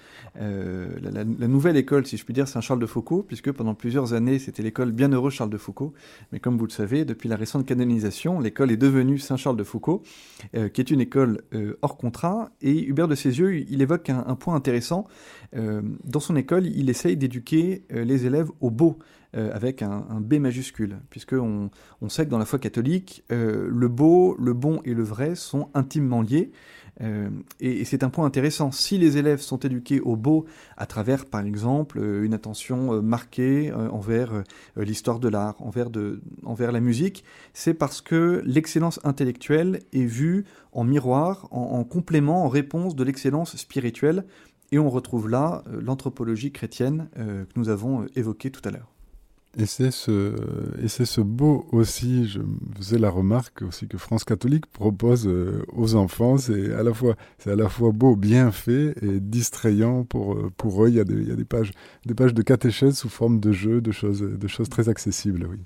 Euh, 0.41 0.89
la, 1.03 1.25
nouvelle 1.25 1.77
école, 1.77 2.07
si 2.07 2.17
je 2.17 2.25
puis 2.25 2.33
dire, 2.33 2.49
Saint-Charles 2.49 2.81
de 2.81 2.87
Foucault, 2.87 3.23
puisque 3.23 3.53
pendant 3.53 3.75
plusieurs 3.75 4.15
années, 4.15 4.39
c'était 4.39 4.63
l'école 4.63 4.93
Bienheureux 4.93 5.31
Charles 5.31 5.51
de 5.51 5.59
Foucault. 5.59 5.93
Mais 6.33 6.41
comme 6.41 6.57
vous 6.57 6.65
le 6.65 6.71
savez, 6.71 7.05
depuis 7.05 7.29
la 7.29 7.37
récente 7.37 7.67
canonisation, 7.67 8.41
l'école 8.41 8.71
est 8.71 8.79
devenue 8.79 9.19
Saint-Charles 9.19 9.57
de 9.57 9.65
Foucault, 9.65 10.03
euh, 10.55 10.69
qui 10.69 10.81
est 10.81 10.91
une 10.91 11.01
école 11.01 11.43
hors 11.83 11.97
contrat. 11.97 12.51
Et 12.63 12.85
Hubert 12.85 13.09
de 13.09 13.15
Cézieux, 13.15 13.57
il 13.57 13.83
évoque 13.83 14.09
un 14.11 14.35
point 14.37 14.55
intéressant. 14.55 15.07
dans 15.53 16.21
son 16.21 16.37
école, 16.37 16.67
il 16.67 16.89
essaye 16.91 17.17
d'éduquer 17.17 17.85
les 17.91 18.27
élèves 18.27 18.51
au 18.61 18.71
beau. 18.71 18.99
Euh, 19.37 19.51
avec 19.53 19.83
un, 19.83 20.21
B 20.21 20.35
majuscule, 20.35 20.97
puisqu'on 21.11 21.69
on 22.01 22.09
sait 22.09 22.25
que 22.25 22.31
dans 22.31 22.39
la 22.39 22.47
foi 22.47 22.59
catholique, 22.59 23.23
euh, 23.31 23.69
le 23.71 23.89
beau, 23.89 24.35
le 24.39 24.55
bon 24.55 24.81
et 24.85 24.95
le 24.95 25.03
vrai 25.03 25.35
sont 25.35 25.69
intimement 25.75 26.23
liés. 26.23 26.53
Euh, 27.03 27.29
et, 27.61 27.85
c'est 27.85 28.03
un 28.03 28.09
point 28.09 28.25
intéressant. 28.25 28.71
Si 28.71 28.97
les 28.97 29.19
élèves 29.19 29.41
sont 29.41 29.59
éduqués 29.59 30.01
au 30.01 30.17
beau 30.17 30.47
à 30.79 30.87
travers, 30.87 31.27
par 31.27 31.45
exemple, 31.45 31.99
une 31.99 32.33
attention 32.33 33.03
marquée 33.03 33.73
envers 33.73 34.43
l'histoire 34.77 35.21
de 35.21 35.29
l'art, 35.29 35.57
envers, 35.59 35.91
envers 36.45 36.73
la 36.73 36.81
musique, 36.81 37.23
c'est 37.53 37.75
parce 37.75 38.01
que 38.01 38.43
l'excellence 38.47 39.01
intellectuelle 39.05 39.81
est 39.93 40.07
vue 40.07 40.47
en 40.73 40.85
miroir, 40.85 41.49
en 41.51 41.85
complément, 41.85 42.45
en 42.45 42.49
réponse 42.49 42.97
de 42.97 43.05
l'excellence 43.05 43.55
spirituelle. 43.57 44.25
Et 44.73 44.79
on 44.79 44.89
retrouve 44.89 45.29
là 45.29 45.63
l'anthropologie 45.71 46.53
chrétienne 46.53 47.09
que 47.15 47.47
nous 47.57 47.69
avons 47.69 48.07
évoquée 48.15 48.51
tout 48.51 48.67
à 48.67 48.71
l'heure. 48.71 48.96
Et 49.59 49.65
c'est 49.65 49.91
ce, 49.91 51.21
beau 51.23 51.67
aussi, 51.73 52.27
je 52.27 52.41
faisais 52.77 52.99
la 52.99 53.09
remarque 53.09 53.63
aussi 53.63 53.89
que 53.89 53.97
France 53.97 54.25
catholique 54.25 54.67
propose 54.67 55.27
euh, 55.27 55.65
aux 55.73 55.95
enfants, 55.95 56.37
c'est 56.37 56.75
à 56.75 56.83
la 56.83 56.93
fois, 56.93 57.17
c'est 57.39 57.51
à 57.51 57.57
la 57.57 57.71
fois 57.71 57.91
beau, 57.93 58.17
bien 58.17 58.53
fait 58.53 58.95
et 59.01 59.19
distrayant 59.19 60.05
pour, 60.05 60.35
euh, 60.35 60.53
pour 60.59 60.85
eux. 60.85 60.91
Il 60.91 60.97
y 60.97 61.01
a 61.01 61.05
des, 61.05 61.15
il 61.15 61.29
y 61.29 61.33
a 61.33 61.37
des 61.37 61.47
pages, 61.47 61.73
des 62.05 62.13
pages 62.13 62.35
de 62.35 62.43
catéchèse 62.43 62.99
sous 62.99 63.09
forme 63.09 63.41
de 63.41 63.53
jeux, 63.53 63.81
de 63.81 63.93
choses, 63.93 64.21
de 64.21 64.49
choses 64.49 64.69
très 64.69 64.91
accessibles, 64.91 65.47
oui. 65.51 65.59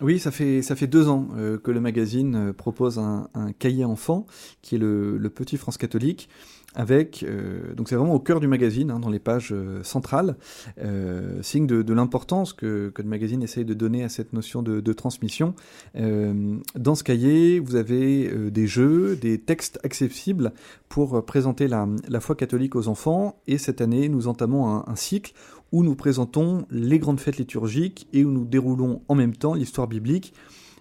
Oui, 0.00 0.18
ça 0.18 0.32
fait, 0.32 0.62
ça 0.62 0.74
fait 0.74 0.88
deux 0.88 1.08
ans 1.08 1.28
euh, 1.36 1.58
que 1.58 1.70
le 1.70 1.78
magazine 1.78 2.52
propose 2.52 2.98
un, 2.98 3.28
cahier 3.60 3.84
enfant 3.84 4.26
qui 4.62 4.74
est 4.74 4.78
le 4.78 5.28
Petit 5.28 5.58
France 5.58 5.76
catholique 5.76 6.28
avec 6.74 7.22
euh, 7.22 7.74
donc 7.74 7.88
c'est 7.88 7.96
vraiment 7.96 8.14
au 8.14 8.20
cœur 8.20 8.40
du 8.40 8.48
magazine, 8.48 8.90
hein, 8.90 8.98
dans 8.98 9.10
les 9.10 9.18
pages 9.18 9.50
euh, 9.52 9.82
centrales, 9.82 10.36
euh, 10.78 11.42
signe 11.42 11.66
de, 11.66 11.92
l'importance 11.92 12.52
que, 12.52 12.92
le 12.96 13.04
magazine 13.04 13.42
essaye 13.42 13.64
de 13.64 13.74
donner 13.74 14.04
à 14.04 14.08
cette 14.08 14.32
notion 14.32 14.62
de, 14.62 14.92
transmission. 14.92 15.54
dans 15.94 16.94
ce 16.94 17.02
cahier, 17.02 17.58
vous 17.58 17.76
avez 17.76 18.30
des 18.50 18.66
jeux, 18.66 19.16
des 19.16 19.38
textes 19.38 19.78
accessibles 19.84 20.52
pour 20.88 21.24
présenter 21.24 21.66
la, 21.68 21.86
foi 22.20 22.34
catholique 22.36 22.76
aux 22.76 22.88
enfants. 22.88 23.40
Et 23.46 23.58
cette 23.58 23.80
année, 23.80 24.08
nous 24.08 24.28
entamons 24.28 24.66
un 24.86 24.96
cycle 24.96 25.32
où 25.72 25.82
nous 25.82 25.94
présentons 25.94 26.66
les 26.70 26.98
grandes 26.98 27.20
fêtes 27.20 27.38
liturgiques 27.38 28.06
et 28.12 28.24
où 28.24 28.30
nous 28.30 28.44
déroulons 28.44 29.02
en 29.08 29.14
même 29.14 29.34
temps 29.34 29.54
l'histoire 29.54 29.88
biblique 29.88 30.34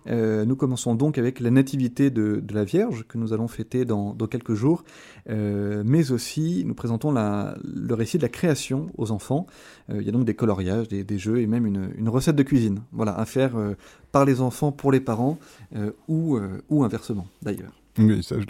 euh, 0.07 0.45
nous 0.45 0.55
commençons 0.55 0.95
donc 0.95 1.17
avec 1.17 1.39
la 1.39 1.51
nativité 1.51 2.09
de, 2.09 2.43
la 2.51 2.63
Vierge 2.63 3.05
que 3.07 3.17
nous 3.17 3.33
allons 3.33 3.47
fêter 3.47 3.85
dans, 3.85 4.15
quelques 4.29 4.53
jours, 4.53 4.83
euh, 5.29 5.83
mais 5.85 6.11
aussi 6.11 6.63
nous 6.65 6.73
présentons 6.73 7.11
le 7.11 7.93
récit 7.93 8.17
de 8.17 8.23
la 8.23 8.29
création 8.29 8.87
aux 8.97 9.11
enfants. 9.11 9.47
Euh, 9.89 9.97
il 9.99 10.05
y 10.05 10.09
a 10.09 10.11
donc 10.11 10.25
des 10.25 10.35
coloriages, 10.35 10.87
des, 10.87 11.17
jeux 11.17 11.39
et 11.39 11.47
même 11.47 11.65
une, 11.65 12.09
recette 12.09 12.35
de 12.35 12.43
cuisine. 12.43 12.81
Voilà, 12.91 13.17
à 13.17 13.25
faire 13.25 13.53
par 14.11 14.25
les 14.25 14.41
enfants 14.41 14.71
pour 14.71 14.91
les 14.91 14.99
parents 14.99 15.37
ou, 16.07 16.37
inversement 16.83 17.27
d'ailleurs. 17.41 17.71
Oui, 17.97 18.23
ça 18.23 18.37
je 18.39 18.45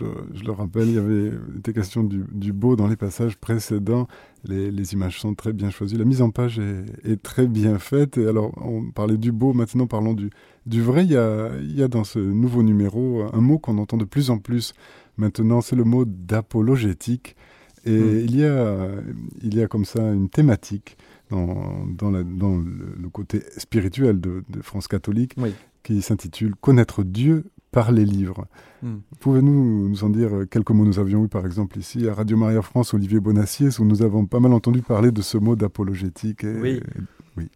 le, 0.45 0.51
rappelle, 0.51 0.87
il 0.87 0.95
y 0.95 0.99
avait 0.99 1.31
des 1.55 1.73
questions 1.73 2.03
du, 2.03 2.53
beau 2.53 2.75
dans 2.75 2.87
les 2.87 2.95
passages 2.95 3.37
précédents. 3.37 4.07
Les, 4.45 4.93
images 4.93 5.19
sont 5.19 5.33
très 5.33 5.51
bien 5.51 5.69
choisies. 5.71 5.97
La 5.97 6.05
mise 6.05 6.21
en 6.21 6.29
page 6.29 6.59
est, 6.59 7.21
très 7.21 7.47
bien 7.47 7.79
faite. 7.79 8.17
Et 8.17 8.27
alors, 8.27 8.51
on 8.63 8.91
parlait 8.91 9.17
du 9.17 9.31
beau, 9.31 9.53
maintenant 9.53 9.87
parlons 9.87 10.13
du, 10.13 10.29
du 10.65 10.81
vrai. 10.81 11.05
Il 11.05 11.11
y, 11.11 11.17
a, 11.17 11.49
il 11.59 11.77
y 11.77 11.83
a 11.83 11.87
dans 11.87 12.03
ce 12.03 12.19
nouveau 12.19 12.63
numéro 12.63 13.23
un 13.33 13.41
mot 13.41 13.59
qu'on 13.59 13.77
entend 13.77 13.97
de 13.97 14.05
plus 14.05 14.29
en 14.29 14.37
plus 14.37 14.73
maintenant, 15.17 15.61
c'est 15.61 15.75
le 15.75 15.83
mot 15.83 16.05
d'apologétique. 16.05 17.35
Et 17.85 17.97
hmm. 17.97 18.19
il, 18.25 18.35
y 18.35 18.45
a, 18.45 18.89
il 19.41 19.55
y 19.55 19.61
a 19.63 19.67
comme 19.67 19.85
ça 19.85 20.01
une 20.11 20.29
thématique 20.29 20.97
dans, 21.29 21.85
dans, 21.87 22.11
la, 22.11 22.23
dans 22.23 22.57
le, 22.57 23.09
côté 23.09 23.41
spirituel 23.57 24.19
de, 24.19 24.43
de 24.49 24.61
France 24.61 24.87
catholique 24.87 25.35
qui 25.81 26.01
s'intitule 26.01 26.53
Connaître 26.55 27.03
Dieu 27.03 27.45
par 27.71 27.91
les 27.91 28.05
livres. 28.05 28.47
Hmm. 28.83 28.97
Pouvez-nous 29.19 29.87
nous 29.89 30.03
en 30.03 30.09
dire 30.09 30.31
quelques 30.51 30.71
mots? 30.71 30.85
Nous 30.85 30.99
avions 30.99 31.23
eu 31.23 31.27
par 31.27 31.45
exemple 31.45 31.79
ici 31.79 32.07
à 32.07 32.13
Radio 32.13 32.37
Maria 32.37 32.61
France 32.61 32.93
Olivier 32.93 33.19
Bonassier, 33.19 33.69
où 33.79 33.85
nous 33.85 34.03
avons 34.03 34.25
pas 34.25 34.39
mal 34.39 34.53
entendu 34.53 34.81
parler 34.81 35.11
de 35.11 35.21
ce 35.21 35.37
mot 35.37 35.55
d'apologétique. 35.55 36.43
oui. 36.43 36.81
oui. 37.37 37.49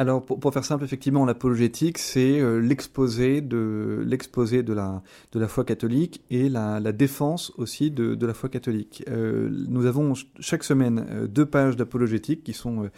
Alors, 0.00 0.24
pour, 0.24 0.50
faire 0.54 0.64
simple, 0.64 0.82
effectivement, 0.82 1.26
l'apologétique, 1.26 1.98
c'est 1.98 2.40
euh, 2.40 2.58
l'exposé 2.58 3.42
de 3.42 4.02
de 4.02 4.72
la 4.72 5.02
de 5.32 5.38
la 5.38 5.46
foi 5.46 5.62
catholique 5.62 6.22
et 6.30 6.48
la, 6.48 6.80
défense 6.92 7.52
aussi 7.58 7.90
de, 7.90 8.14
de, 8.14 8.26
la 8.26 8.32
foi 8.32 8.48
catholique. 8.48 9.04
Euh, 9.08 9.50
nous 9.68 9.84
avons 9.84 10.14
chaque 10.38 10.64
semaine 10.64 11.04
euh, 11.10 11.26
deux 11.26 11.44
pages 11.44 11.76
d'apologétique 11.76 12.42
qui 12.42 12.54
sont 12.54 12.88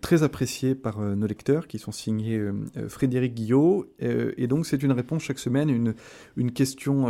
très 0.00 0.22
appréciés 0.22 0.74
par 0.74 0.98
nos 0.98 1.26
lecteurs, 1.26 1.66
qui 1.66 1.78
sont 1.78 1.92
signés 1.92 2.38
euh, 2.38 2.52
Frédéric 2.88 3.34
Guillot. 3.34 3.86
et 3.98 4.46
donc, 4.46 4.66
c'est 4.66 4.82
une 4.82 4.92
réponse 4.92 5.22
chaque 5.22 5.38
semaine, 5.38 5.68
une, 5.68 5.94
une, 6.36 6.52
question, 6.52 7.06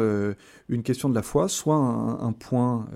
une 0.69 0.83
question 0.83 1.09
de 1.09 1.15
la 1.15 1.23
foi, 1.23 1.49
soit 1.49 1.77
un, 1.77 2.33
point, 2.33 2.87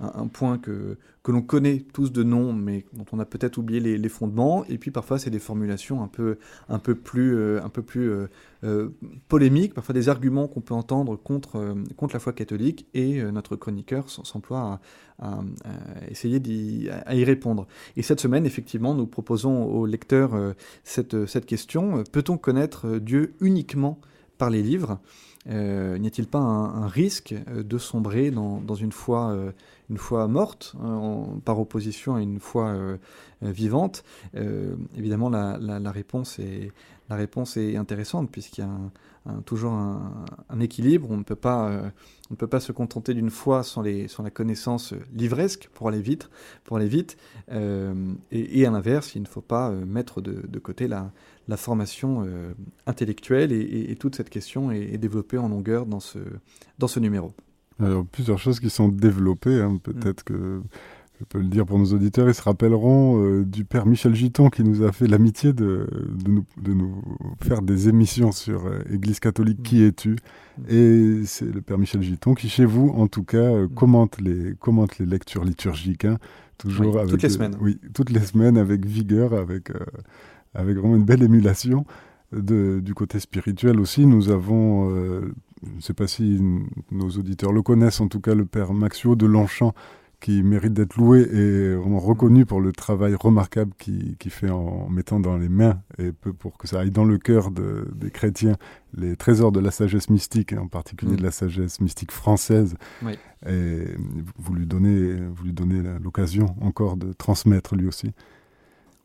un, 0.00 0.26
point 0.26 0.58
que, 0.58 0.96
que 1.22 1.30
l'on 1.30 1.42
connaît 1.42 1.84
tous 1.92 2.10
de 2.10 2.22
nom, 2.22 2.52
mais 2.52 2.84
dont 2.92 3.04
on 3.12 3.18
a 3.18 3.24
peut-être 3.24 3.58
oublié 3.58 3.80
les, 3.80 4.08
fondements. 4.08 4.64
Et 4.66 4.78
puis, 4.78 4.90
parfois, 4.90 5.18
c'est 5.18 5.30
des 5.30 5.38
formulations 5.38 6.02
un 6.02 6.08
peu, 6.08 6.38
un 6.68 6.78
peu 6.78 6.94
plus, 6.96 7.60
un 7.60 7.68
peu 7.68 7.82
plus 7.82 8.10
polémiques, 9.28 9.72
parfois 9.72 9.92
des 9.92 10.08
arguments 10.08 10.48
qu'on 10.48 10.60
peut 10.60 10.74
entendre 10.74 11.16
contre, 11.16 11.76
contre 11.96 12.14
la 12.14 12.18
foi 12.18 12.32
catholique. 12.32 12.88
Et 12.92 13.22
notre 13.22 13.54
chroniqueur 13.54 14.10
s'emploie 14.10 14.80
à, 15.20 15.40
essayer 16.10 16.40
d'y, 16.40 16.90
répondre. 17.24 17.66
Et 17.96 18.02
cette 18.02 18.20
semaine, 18.20 18.46
effectivement, 18.46 18.94
nous 18.94 19.06
proposons 19.06 19.64
aux 19.64 19.86
lecteurs 19.86 20.34
euh, 20.34 20.52
cette, 20.84 21.26
cette 21.26 21.46
question. 21.46 22.04
Peut-on 22.10 22.36
connaître 22.36 22.98
Dieu 22.98 23.34
uniquement 23.40 24.00
par 24.38 24.50
les 24.50 24.62
livres? 24.62 24.98
Euh, 25.48 25.98
N'y 25.98 26.06
a-t-il 26.06 26.28
pas 26.28 26.38
un, 26.38 26.86
risque 26.86 27.34
de 27.48 27.78
sombrer 27.78 28.30
dans, 28.30 28.74
une 28.74 28.92
foi, 28.92 29.30
euh, 29.30 29.52
une 29.90 29.98
foi 29.98 30.28
morte, 30.28 30.74
hein, 30.82 31.26
par 31.44 31.58
opposition 31.58 32.14
à 32.14 32.20
une 32.20 32.40
foi 32.40 32.74
vivante? 33.42 34.04
Évidemment, 34.96 35.30
la, 35.30 35.90
réponse 35.90 36.38
est, 36.38 36.72
la 37.08 37.16
réponse 37.16 37.56
est 37.56 37.76
intéressante 37.76 38.30
puisqu'il 38.30 38.60
y 38.62 38.64
a 38.64 38.70
toujours 39.44 39.72
un, 39.72 40.60
équilibre. 40.60 41.08
On 41.10 41.16
ne 41.16 41.22
peut 41.22 41.36
pas, 41.36 41.68
euh, 41.68 41.80
on 42.30 42.34
ne 42.34 42.36
peut 42.36 42.46
pas 42.46 42.60
se 42.60 42.72
contenter 42.72 43.14
d'une 43.14 43.30
foi 43.30 43.62
sans, 43.62 43.82
la 43.82 44.30
connaissance 44.30 44.94
livresque 45.14 45.68
pour 45.74 45.88
aller 45.88 46.00
vite, 46.00 46.30
pour 46.64 46.76
aller 46.76 46.88
vite. 46.88 47.16
Euh, 47.50 48.14
et, 48.30 48.66
à 48.66 48.70
l'inverse, 48.70 49.14
il 49.14 49.22
ne 49.22 49.28
faut 49.28 49.40
pas 49.40 49.70
euh, 49.70 49.84
mettre 49.84 50.20
de, 50.20 50.58
côté 50.58 50.88
la, 50.88 51.10
la 51.48 51.56
formation 51.56 52.26
intellectuelle 52.86 53.52
et, 53.52 53.96
toute 53.96 54.16
cette 54.16 54.30
question 54.30 54.70
est, 54.70 54.98
développée 54.98 55.38
en 55.38 55.48
longueur 55.48 55.86
dans 55.86 56.00
ce, 56.00 56.18
dans 56.78 56.88
ce 56.88 57.00
numéro. 57.00 57.32
Alors, 57.80 58.06
plusieurs 58.06 58.38
choses 58.38 58.60
qui 58.60 58.70
sont 58.70 58.88
développées. 58.88 59.60
Hein. 59.60 59.78
Peut-être 59.82 60.20
mm. 60.20 60.24
que 60.24 60.62
je 61.22 61.24
peux 61.24 61.38
le 61.38 61.46
dire 61.46 61.64
pour 61.66 61.78
nos 61.78 61.92
auditeurs, 61.92 62.28
ils 62.28 62.34
se 62.34 62.42
rappelleront 62.42 63.22
euh, 63.22 63.44
du 63.44 63.64
père 63.64 63.86
Michel 63.86 64.12
Giton 64.12 64.50
qui 64.50 64.64
nous 64.64 64.82
a 64.82 64.90
fait 64.90 65.06
l'amitié 65.06 65.52
de, 65.52 65.86
de, 66.24 66.72
nous, 66.72 67.00
faire 67.40 67.62
des 67.62 67.88
émissions 67.88 68.32
sur 68.32 68.66
euh, 68.66 68.80
Église 68.90 69.20
catholique, 69.20 69.62
qui 69.62 69.84
es-tu 69.84 70.16
Et 70.68 71.20
c'est 71.24 71.52
le 71.52 71.60
père 71.60 71.78
Michel 71.78 72.02
Giton 72.02 72.34
qui, 72.34 72.48
chez 72.48 72.64
vous, 72.64 72.88
en 72.88 73.06
tout 73.06 73.22
cas, 73.22 73.36
euh, 73.36 73.68
commente, 73.68 74.20
les, 74.20 74.54
commente 74.58 74.98
les 74.98 75.06
lectures 75.06 75.44
liturgiques, 75.44 76.06
hein, 76.06 76.18
toujours 76.58 76.98
avec, 76.98 77.10
toutes 77.10 77.22
les 77.22 77.28
semaines. 77.28 77.56
oui, 77.60 77.78
toutes 77.94 78.10
les 78.10 78.20
semaines 78.20 78.58
avec 78.58 78.84
vigueur, 78.84 79.32
avec, 79.32 79.70
avec 80.54 80.76
vraiment 80.76 80.96
une 80.96 81.04
belle 81.04 81.22
émulation. 81.22 81.84
De, 82.32 82.80
du 82.82 82.94
côté 82.94 83.20
spirituel 83.20 83.78
aussi, 83.78 84.06
nous 84.06 84.30
avons, 84.30 84.88
je 84.88 85.76
ne 85.76 85.80
sais 85.80 85.92
pas 85.92 86.06
si 86.06 86.40
nos 86.90 87.10
auditeurs 87.10 87.52
le 87.52 87.60
connaissent, 87.60 88.00
en 88.00 88.08
tout 88.08 88.20
cas 88.20 88.34
le 88.34 88.46
père 88.46 88.72
Maxio 88.72 89.16
de 89.16 89.26
Longchamp, 89.26 89.74
qui 90.22 90.42
mérite 90.44 90.72
d'être 90.72 90.96
loué 90.96 91.22
et 91.22 91.74
reconnu 91.74 92.46
pour 92.46 92.60
le 92.60 92.70
travail 92.72 93.16
remarquable 93.16 93.72
qu'il 93.76 94.16
fait 94.28 94.50
en 94.50 94.88
mettant 94.88 95.18
dans 95.18 95.36
les 95.36 95.48
mains 95.48 95.82
et 95.98 96.12
pour 96.12 96.56
que 96.56 96.68
ça 96.68 96.80
aille 96.80 96.92
dans 96.92 97.04
le 97.04 97.18
cœur 97.18 97.50
de, 97.50 97.88
des 97.92 98.10
chrétiens 98.10 98.56
les 98.96 99.16
trésors 99.16 99.50
de 99.50 99.58
la 99.58 99.72
sagesse 99.72 100.10
mystique, 100.10 100.52
en 100.52 100.68
particulier 100.68 101.14
mm. 101.14 101.16
de 101.16 101.22
la 101.24 101.32
sagesse 101.32 101.80
mystique 101.80 102.12
française. 102.12 102.76
Et 103.48 103.84
vous 104.38 104.54
lui 104.54 104.66
donnez, 104.66 105.16
vous 105.34 105.44
lui 105.44 105.52
donnez 105.52 105.82
l'occasion 106.00 106.54
encore 106.60 106.96
de 106.96 107.12
transmettre 107.12 107.74
lui 107.74 107.88
aussi. 107.88 108.12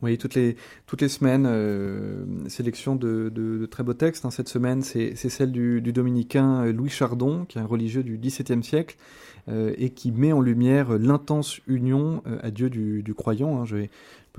Oui, 0.00 0.16
toutes 0.16 0.34
les, 0.34 0.54
toutes 0.86 1.00
les 1.00 1.08
semaines, 1.08 1.44
euh, 1.48 2.24
sélection 2.48 2.94
de, 2.94 3.66
très 3.68 3.82
beaux 3.82 3.94
textes. 3.94 4.24
Hein. 4.24 4.30
Cette 4.30 4.48
semaine, 4.48 4.82
c'est 4.82 5.14
celle 5.16 5.50
du, 5.50 5.80
dominicain 5.80 6.66
Louis 6.66 6.90
Chardon, 6.90 7.44
qui 7.46 7.58
est 7.58 7.60
un 7.60 7.66
religieux 7.66 8.04
du 8.04 8.16
XVIIe 8.16 8.62
siècle, 8.62 8.96
euh, 9.48 9.74
et 9.76 9.90
qui 9.90 10.12
met 10.12 10.32
en 10.32 10.40
lumière 10.40 10.98
l'intense 10.98 11.60
union 11.66 12.22
euh, 12.28 12.38
à 12.42 12.52
Dieu 12.52 12.70
du, 12.70 13.14
croyant. 13.16 13.60
Hein. 13.60 13.86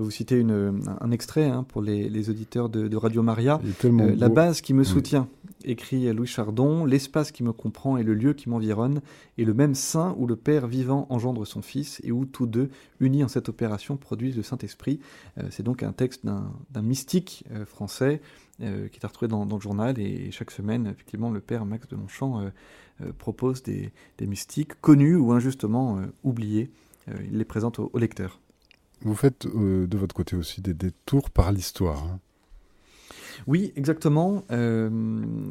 Peux 0.00 0.04
vous 0.04 0.10
citer 0.10 0.38
une, 0.38 0.80
un 0.98 1.10
extrait 1.10 1.44
hein, 1.44 1.62
pour 1.62 1.82
les, 1.82 2.08
les, 2.08 2.30
auditeurs 2.30 2.70
de, 2.70 2.88
de 2.88 2.96
Radio 2.96 3.22
Maria. 3.22 3.60
Euh, 3.84 4.16
la 4.16 4.30
base 4.30 4.62
qui 4.62 4.72
me 4.72 4.82
soutient, 4.82 5.28
écrit 5.62 6.10
Louis 6.14 6.26
Chardon, 6.26 6.86
l'espace 6.86 7.30
qui 7.32 7.42
me 7.42 7.52
comprend 7.52 7.98
et 7.98 8.02
le 8.02 8.14
lieu 8.14 8.32
qui 8.32 8.48
m'environne, 8.48 9.02
est 9.36 9.44
le 9.44 9.52
même 9.52 9.74
sein 9.74 10.14
où 10.16 10.26
le 10.26 10.36
Père 10.36 10.66
vivant 10.66 11.06
engendre 11.10 11.46
son 11.46 11.60
Fils 11.60 12.00
et 12.02 12.12
où 12.12 12.24
tous 12.24 12.46
deux, 12.46 12.70
unis 13.00 13.22
en 13.22 13.28
cette 13.28 13.50
opération, 13.50 13.98
produisent 13.98 14.38
le 14.38 14.42
Saint-Esprit. 14.42 15.00
Euh, 15.36 15.42
c'est 15.50 15.62
donc 15.62 15.82
un 15.82 15.92
texte 15.92 16.24
d'un 16.24 16.82
mystique 16.82 17.44
euh, 17.52 17.66
français 17.66 18.22
qui 18.58 18.64
est 18.66 19.06
retrouvé 19.06 19.26
dans, 19.26 19.46
dans, 19.46 19.56
le 19.56 19.62
journal 19.62 19.98
et 19.98 20.30
chaque 20.32 20.50
semaine, 20.50 20.86
effectivement, 20.86 21.30
le 21.30 21.40
Père 21.40 21.64
Max 21.64 21.88
de 21.88 21.96
Montchamp 21.96 22.42
propose 23.16 23.62
des, 23.62 23.90
des, 24.18 24.26
mystiques 24.26 24.78
connus 24.82 25.16
ou 25.16 25.32
injustement 25.32 25.98
oubliés. 26.24 26.70
il 27.08 27.38
les 27.38 27.46
présente 27.46 27.78
aux 27.78 27.88
au 27.90 27.98
lecteurs. 27.98 28.38
Vous 29.02 29.14
faites 29.14 29.46
euh, 29.46 29.86
de 29.86 29.96
votre 29.96 30.14
côté 30.14 30.36
aussi 30.36 30.60
des 30.60 30.74
détours 30.74 31.30
par 31.30 31.52
l'histoire. 31.52 32.04
Hein. 32.04 32.20
Oui, 33.46 33.72
exactement. 33.76 34.44
Euh, 34.50 34.90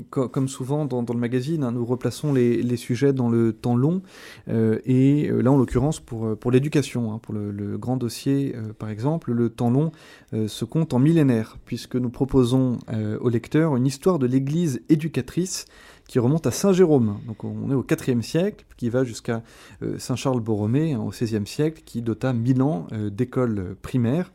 comme 0.09 0.47
souvent 0.47 0.85
dans, 0.85 1.01
le 1.01 1.19
magazine, 1.19 1.63
hein, 1.63 1.71
nous 1.71 1.85
replaçons 1.85 2.33
les, 2.33 2.77
sujets 2.77 3.13
dans 3.13 3.29
le 3.29 3.53
temps 3.53 3.75
long. 3.75 4.01
Euh, 4.47 4.79
et 4.85 5.29
là, 5.29 5.51
en 5.51 5.57
l'occurrence, 5.57 5.99
pour, 5.99 6.51
l'éducation, 6.51 7.13
hein, 7.13 7.19
pour 7.21 7.33
le, 7.33 7.77
grand 7.77 7.97
dossier, 7.97 8.55
par 8.77 8.89
exemple, 8.89 9.31
le 9.31 9.49
temps 9.49 9.69
long 9.69 9.91
se 10.31 10.65
compte 10.65 10.93
en 10.93 10.99
millénaires, 10.99 11.57
puisque 11.65 11.95
nous 11.95 12.09
proposons 12.09 12.77
au 13.19 13.29
lecteur 13.29 13.75
une 13.75 13.85
histoire 13.85 14.19
de 14.19 14.27
l'Église 14.27 14.81
éducatrice 14.89 15.65
qui 16.09 16.17
remonte 16.17 16.47
à 16.47 16.51
Saint 16.51 16.73
Jérôme. 16.73 17.19
Donc 17.27 17.43
on 17.43 17.69
est 17.69 17.75
au 17.75 17.85
IVe 17.85 18.21
siècle, 18.23 18.65
qui 18.77 18.89
va 18.89 19.03
jusqu'à 19.03 19.43
euh, 19.83 19.99
Saint 19.99 20.15
Charles 20.15 20.41
Borromée 20.41 20.93
hein, 20.93 20.99
au 20.99 21.09
XVIe 21.09 21.45
siècle, 21.45 21.83
qui 21.85 22.01
dota 22.01 22.33
euh, 22.33 23.09
d'écoles 23.11 23.75
primaires. 23.83 24.31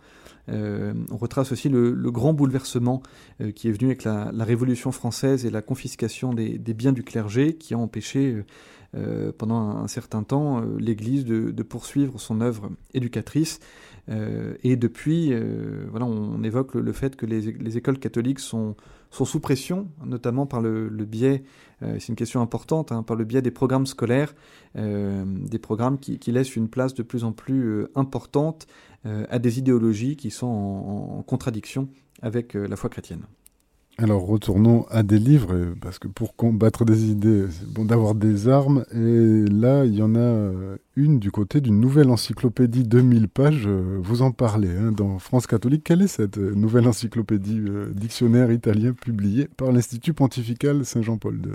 Euh, 0.48 0.92
on 1.10 1.16
retrace 1.16 1.52
aussi 1.52 1.68
le, 1.68 1.92
grand 2.10 2.34
bouleversement 2.34 3.02
qui 3.54 3.68
est 3.68 3.72
venu 3.72 3.86
avec 3.86 4.04
la, 4.04 4.30
Révolution 4.44 4.92
française 4.92 5.46
et 5.46 5.50
la 5.50 5.62
confiscation 5.62 6.34
des, 6.34 6.58
biens 6.58 6.92
du 6.92 7.02
clergé, 7.02 7.54
qui 7.54 7.74
a 7.74 7.78
empêché 7.78 8.44
pendant 9.38 9.58
un, 9.58 9.88
certain 9.88 10.22
temps 10.22 10.60
l'Église 10.78 11.24
de, 11.24 11.62
poursuivre 11.62 12.20
son 12.20 12.40
œuvre 12.40 12.70
éducatrice. 12.92 13.58
et 14.08 14.76
depuis, 14.76 15.32
voilà, 15.90 16.06
on, 16.06 16.42
évoque 16.44 16.74
le, 16.74 16.92
fait 16.92 17.16
que 17.16 17.26
les 17.26 17.76
écoles 17.76 17.98
catholiques 17.98 18.40
sont 18.40 18.76
sont 19.14 19.24
sous 19.24 19.40
pression, 19.40 19.88
notamment 20.04 20.46
par 20.46 20.60
le, 20.60 20.88
biais, 21.04 21.44
euh, 21.82 21.96
c'est 21.98 22.08
une 22.08 22.16
question 22.16 22.40
importante, 22.40 22.92
hein, 22.92 23.02
par 23.02 23.16
le 23.16 23.24
biais 23.24 23.42
des 23.42 23.50
programmes 23.50 23.86
scolaires, 23.86 24.34
euh, 24.76 25.24
des 25.26 25.58
programmes 25.58 25.98
qui, 25.98 26.18
laissent 26.32 26.56
une 26.56 26.68
place 26.68 26.94
de 26.94 27.02
plus 27.02 27.24
en 27.24 27.32
plus 27.32 27.62
euh, 27.62 27.90
importante 27.94 28.66
à 29.28 29.38
des 29.38 29.58
idéologies 29.58 30.16
qui 30.16 30.30
sont 30.30 30.46
en 30.46 31.22
contradiction 31.24 31.90
avec 32.22 32.54
la 32.54 32.74
foi 32.74 32.88
chrétienne. 32.88 33.26
Alors 33.96 34.26
retournons 34.26 34.86
à 34.90 35.04
des 35.04 35.20
livres, 35.20 35.72
parce 35.80 36.00
que 36.00 36.08
pour 36.08 36.34
combattre 36.34 36.84
des 36.84 37.04
idées, 37.04 37.46
c'est 37.48 37.68
bon 37.68 37.84
d'avoir 37.84 38.16
des 38.16 38.48
armes. 38.48 38.84
Et 38.92 39.44
là, 39.48 39.84
il 39.84 39.94
y 39.94 40.02
en 40.02 40.16
a 40.16 40.18
euh, 40.18 40.76
une 40.96 41.20
du 41.20 41.30
côté 41.30 41.60
d'une 41.60 41.78
nouvelle 41.78 42.10
encyclopédie, 42.10 42.82
2000 42.82 43.28
pages. 43.28 43.68
Euh, 43.68 44.00
vous 44.02 44.22
en 44.22 44.32
parlez 44.32 44.70
hein, 44.76 44.90
dans 44.90 45.20
France 45.20 45.46
catholique. 45.46 45.84
Quelle 45.84 46.02
est 46.02 46.08
cette 46.08 46.38
euh, 46.38 46.54
nouvelle 46.56 46.88
encyclopédie 46.88 47.60
dictionnaire 47.92 48.50
italien 48.50 48.94
publiée 48.94 49.48
par 49.56 49.70
l'Institut 49.70 50.12
pontifical 50.12 50.84
Saint-Jean-Paul 50.84 51.36
II 51.36 51.52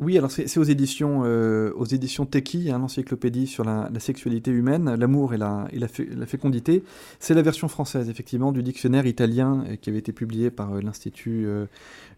oui, 0.00 0.16
alors 0.16 0.30
c'est 0.30 0.58
aux 0.58 0.64
éditions 0.64 1.22
euh, 1.24 1.72
aux 1.74 1.84
éditions 1.84 2.28
hein, 2.32 2.78
l'encyclopédie 2.78 3.48
sur 3.48 3.64
la, 3.64 3.90
sexualité 3.98 4.52
humaine, 4.52 4.94
l'amour 4.94 5.34
et, 5.34 5.38
la, 5.38 5.66
et 5.72 5.80
la, 5.80 6.26
fécondité. 6.26 6.84
C'est 7.18 7.34
la 7.34 7.42
version 7.42 7.66
française, 7.66 8.08
effectivement, 8.08 8.52
du 8.52 8.62
dictionnaire 8.62 9.06
italien 9.06 9.64
euh, 9.66 9.74
qui 9.74 9.90
avait 9.90 9.98
été 9.98 10.12
publié 10.12 10.52
par 10.52 10.72
euh, 10.72 10.80
l'Institut 10.80 11.48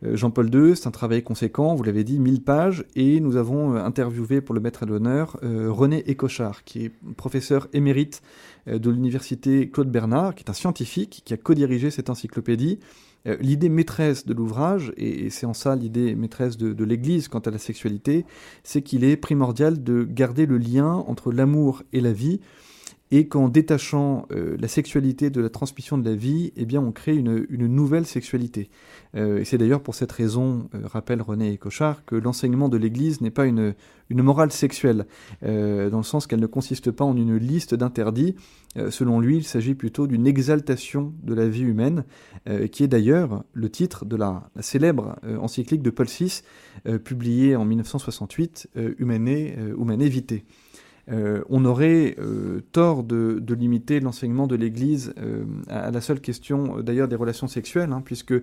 Jean-Paul 0.02 0.54
II. 0.54 0.76
C'est 0.76 0.88
un 0.88 0.90
travail 0.90 1.22
conséquent, 1.22 1.74
vous 1.74 1.82
l'avez 1.82 2.04
dit, 2.04 2.18
1000 2.18 2.42
pages. 2.42 2.84
Et 2.96 3.18
nous 3.18 3.36
avons 3.36 3.74
interviewé, 3.74 4.42
pour 4.42 4.54
le 4.54 4.60
mettre 4.60 4.82
à 4.82 4.86
l'honneur, 4.86 5.38
René 5.42 6.02
Écochard, 6.06 6.64
qui 6.64 6.84
est 6.84 6.92
professeur 7.16 7.68
émérite 7.72 8.20
de 8.66 8.90
l'université 8.90 9.70
Claude 9.70 9.90
Bernard, 9.90 10.34
qui 10.34 10.44
est 10.44 10.50
un 10.50 10.54
scientifique, 10.54 11.22
qui 11.24 11.32
a 11.32 11.36
co-dirigé 11.38 11.90
cette 11.90 12.10
encyclopédie. 12.10 12.78
Euh, 13.26 13.36
l'idée 13.40 13.68
maîtresse 13.68 14.26
de 14.26 14.32
l'ouvrage, 14.32 14.92
et 14.96 15.28
c'est 15.30 15.46
en 15.46 15.54
ça 15.54 15.76
l'idée 15.76 16.14
maîtresse 16.14 16.56
de, 16.56 16.84
l'Église 16.84 17.28
quant 17.28 17.40
à 17.40 17.50
la 17.50 17.58
sexualité, 17.58 18.24
c'est 18.62 18.82
qu'il 18.82 19.04
est 19.04 19.16
primordial 19.16 19.82
de 19.82 20.04
garder 20.04 20.46
le 20.46 20.58
lien 20.58 20.92
entre 21.06 21.32
l'amour 21.32 21.82
et 21.92 22.00
la 22.00 22.12
vie, 22.12 22.40
et 23.10 23.28
qu'en 23.28 23.48
détachant 23.48 24.26
euh, 24.30 24.56
la 24.58 24.68
sexualité 24.68 25.30
de 25.30 25.40
la 25.40 25.48
transmission 25.48 25.98
de 25.98 26.08
la 26.08 26.14
vie, 26.14 26.52
eh 26.56 26.64
bien, 26.64 26.80
on 26.80 26.92
crée 26.92 27.16
une, 27.16 27.46
nouvelle 27.50 28.06
sexualité. 28.06 28.70
Euh, 29.16 29.38
et 29.38 29.44
c'est 29.44 29.58
d'ailleurs 29.58 29.82
pour 29.82 29.94
cette 29.94 30.12
raison, 30.12 30.68
rappelle 30.84 31.22
René 31.22 31.56
Cochard, 31.58 32.04
que 32.04 32.14
l'enseignement 32.14 32.68
de 32.68 32.76
l'Église 32.76 33.20
n'est 33.20 33.30
pas 33.30 33.46
une, 33.46 33.74
une 34.08 34.22
morale 34.22 34.52
sexuelle, 34.52 35.06
dans 35.42 35.96
le 35.96 36.02
sens 36.02 36.26
qu'elle 36.26 36.40
ne 36.40 36.46
consiste 36.46 36.90
pas 36.90 37.04
en 37.04 37.16
une 37.16 37.36
liste 37.36 37.74
d'interdits, 37.74 38.34
euh, 38.76 38.90
selon 38.90 39.20
lui, 39.20 39.36
il 39.36 39.44
s'agit 39.44 39.74
plutôt 39.74 40.06
d'une 40.06 40.26
exaltation 40.26 41.12
de 41.22 41.34
la 41.34 41.48
vie 41.48 41.62
humaine, 41.62 42.04
euh, 42.48 42.68
qui 42.68 42.84
est 42.84 42.88
d'ailleurs 42.88 43.44
le 43.52 43.68
titre 43.68 44.04
de 44.04 44.16
la, 44.16 44.48
célèbre 44.60 45.16
euh, 45.24 45.38
encyclique 45.38 45.82
de 45.82 45.90
Paul 45.90 46.06
VI, 46.06 46.42
publiée 47.04 47.56
en 47.56 47.66
1968, 47.66 48.70
Humanae, 48.98 49.54
Humanae 49.76 50.08
Vitae. 50.08 50.44
Euh, 51.10 51.42
on 51.48 51.64
aurait 51.64 52.14
euh, 52.18 52.60
tort 52.72 53.02
de, 53.02 53.42
limiter 53.54 54.00
l'enseignement 54.00 54.46
de 54.46 54.54
l'Église 54.54 55.12
euh, 55.18 55.44
à, 55.68 55.90
la 55.90 56.00
seule 56.00 56.20
question 56.20 56.80
d'ailleurs 56.80 57.08
des 57.08 57.16
relations 57.16 57.48
sexuelles, 57.48 57.92
hein, 57.92 58.02
puisque 58.04 58.34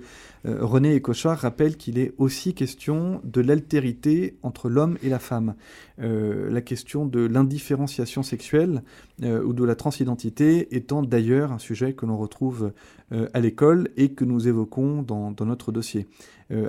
René 0.46 0.96
Ecochard 0.98 1.40
rappelle 1.40 1.78
qu'il 1.78 1.98
est 1.98 2.14
aussi 2.18 2.54
question 2.54 3.22
de 3.24 3.42
l'altérité 3.42 4.38
entre 4.44 4.70
l'homme 4.70 4.98
et 5.02 5.10
la 5.10 5.20
femme, 5.20 5.56
la 5.98 6.62
question 6.62 7.06
de 7.06 7.26
l'indifférenciation 7.26 8.24
sexuelle 8.24 8.84
ou 9.24 9.54
de 9.54 9.64
la 9.64 9.76
transidentité 9.76 10.76
étant 10.76 11.02
d'ailleurs 11.02 11.52
un 11.52 11.58
sujet 11.58 11.94
que 11.94 12.06
l'on 12.06 12.18
retrouve 12.18 12.72
à 13.12 13.40
l'école 13.40 13.90
et 13.98 14.10
que 14.10 14.24
nous 14.24 14.48
évoquons 14.48 15.02
dans, 15.02 15.34
notre 15.42 15.72
dossier. 15.72 16.08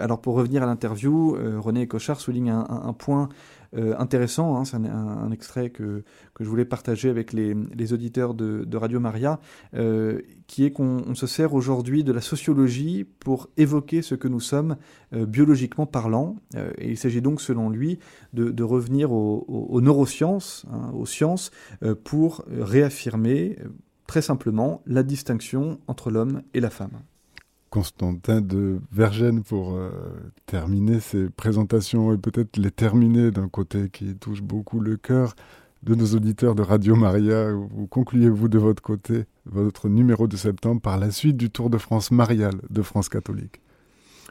alors 0.00 0.20
pour 0.20 0.34
revenir 0.34 0.62
à 0.62 0.66
l'interview, 0.66 1.36
René 1.58 1.84
Ecochard 1.84 2.20
souligne 2.20 2.50
un 2.50 2.92
point 2.94 3.28
euh, 3.76 3.94
intéressant. 3.98 4.56
Hein, 4.56 4.64
c'est 4.64 4.76
un, 4.76 5.30
extrait 5.30 5.70
que, 5.70 6.02
que, 6.34 6.44
je 6.44 6.48
voulais 6.48 6.64
partager 6.64 7.10
avec 7.10 7.32
les, 7.32 7.54
les 7.74 7.92
auditeurs 7.92 8.34
de, 8.34 8.76
Radio 8.76 9.00
Maria, 9.00 9.40
euh, 9.74 10.20
qui 10.46 10.64
est 10.64 10.70
qu'on 10.70 11.14
se 11.14 11.26
sert 11.26 11.54
aujourd'hui 11.54 12.04
de 12.04 12.12
la 12.12 12.20
sociologie 12.20 13.04
pour 13.04 13.48
évoquer 13.56 14.02
ce 14.02 14.14
que 14.14 14.28
nous 14.28 14.40
sommes 14.40 14.76
euh, 15.12 15.26
biologiquement 15.26 15.86
parlant. 15.86 16.36
et 16.78 16.90
il 16.90 16.96
s'agit 16.96 17.20
donc, 17.20 17.40
selon 17.40 17.68
lui, 17.68 17.98
de, 18.32 18.62
revenir 18.62 19.12
aux, 19.12 19.44
aux, 19.48 19.80
neurosciences, 19.80 20.66
hein, 20.72 20.90
aux 20.94 21.06
sciences, 21.06 21.50
pour 22.04 22.44
réaffirmer 22.48 23.58
très 24.06 24.22
simplement 24.22 24.82
la 24.86 25.02
distinction 25.02 25.78
entre 25.86 26.10
l'homme 26.10 26.42
et 26.54 26.60
la 26.60 26.70
femme. 26.70 27.02
Constantin 27.70 28.40
de 28.40 28.80
Vergène 28.92 29.42
pour 29.42 29.74
euh, 29.74 29.90
terminer 30.46 31.00
ces 31.00 31.28
présentations 31.28 32.12
et 32.12 32.18
peut-être 32.18 32.56
les 32.56 32.70
terminer 32.70 33.30
d'un 33.30 33.48
côté 33.48 33.88
qui 33.90 34.14
touche 34.14 34.42
beaucoup 34.42 34.80
le 34.80 34.96
cœur 34.96 35.34
de 35.82 35.94
nos 35.94 36.06
auditeurs 36.14 36.54
de 36.54 36.62
Radio 36.62 36.96
Maria. 36.96 37.52
Vous 37.52 37.86
concluez-vous 37.86 38.48
de 38.48 38.58
votre 38.58 38.82
côté 38.82 39.26
votre 39.46 39.88
numéro 39.88 40.26
de 40.26 40.36
septembre 40.36 40.80
par 40.80 40.98
la 40.98 41.10
suite 41.10 41.36
du 41.36 41.50
Tour 41.50 41.70
de 41.70 41.78
France 41.78 42.10
marial 42.10 42.54
de 42.70 42.82
France 42.82 43.08
catholique? 43.08 43.60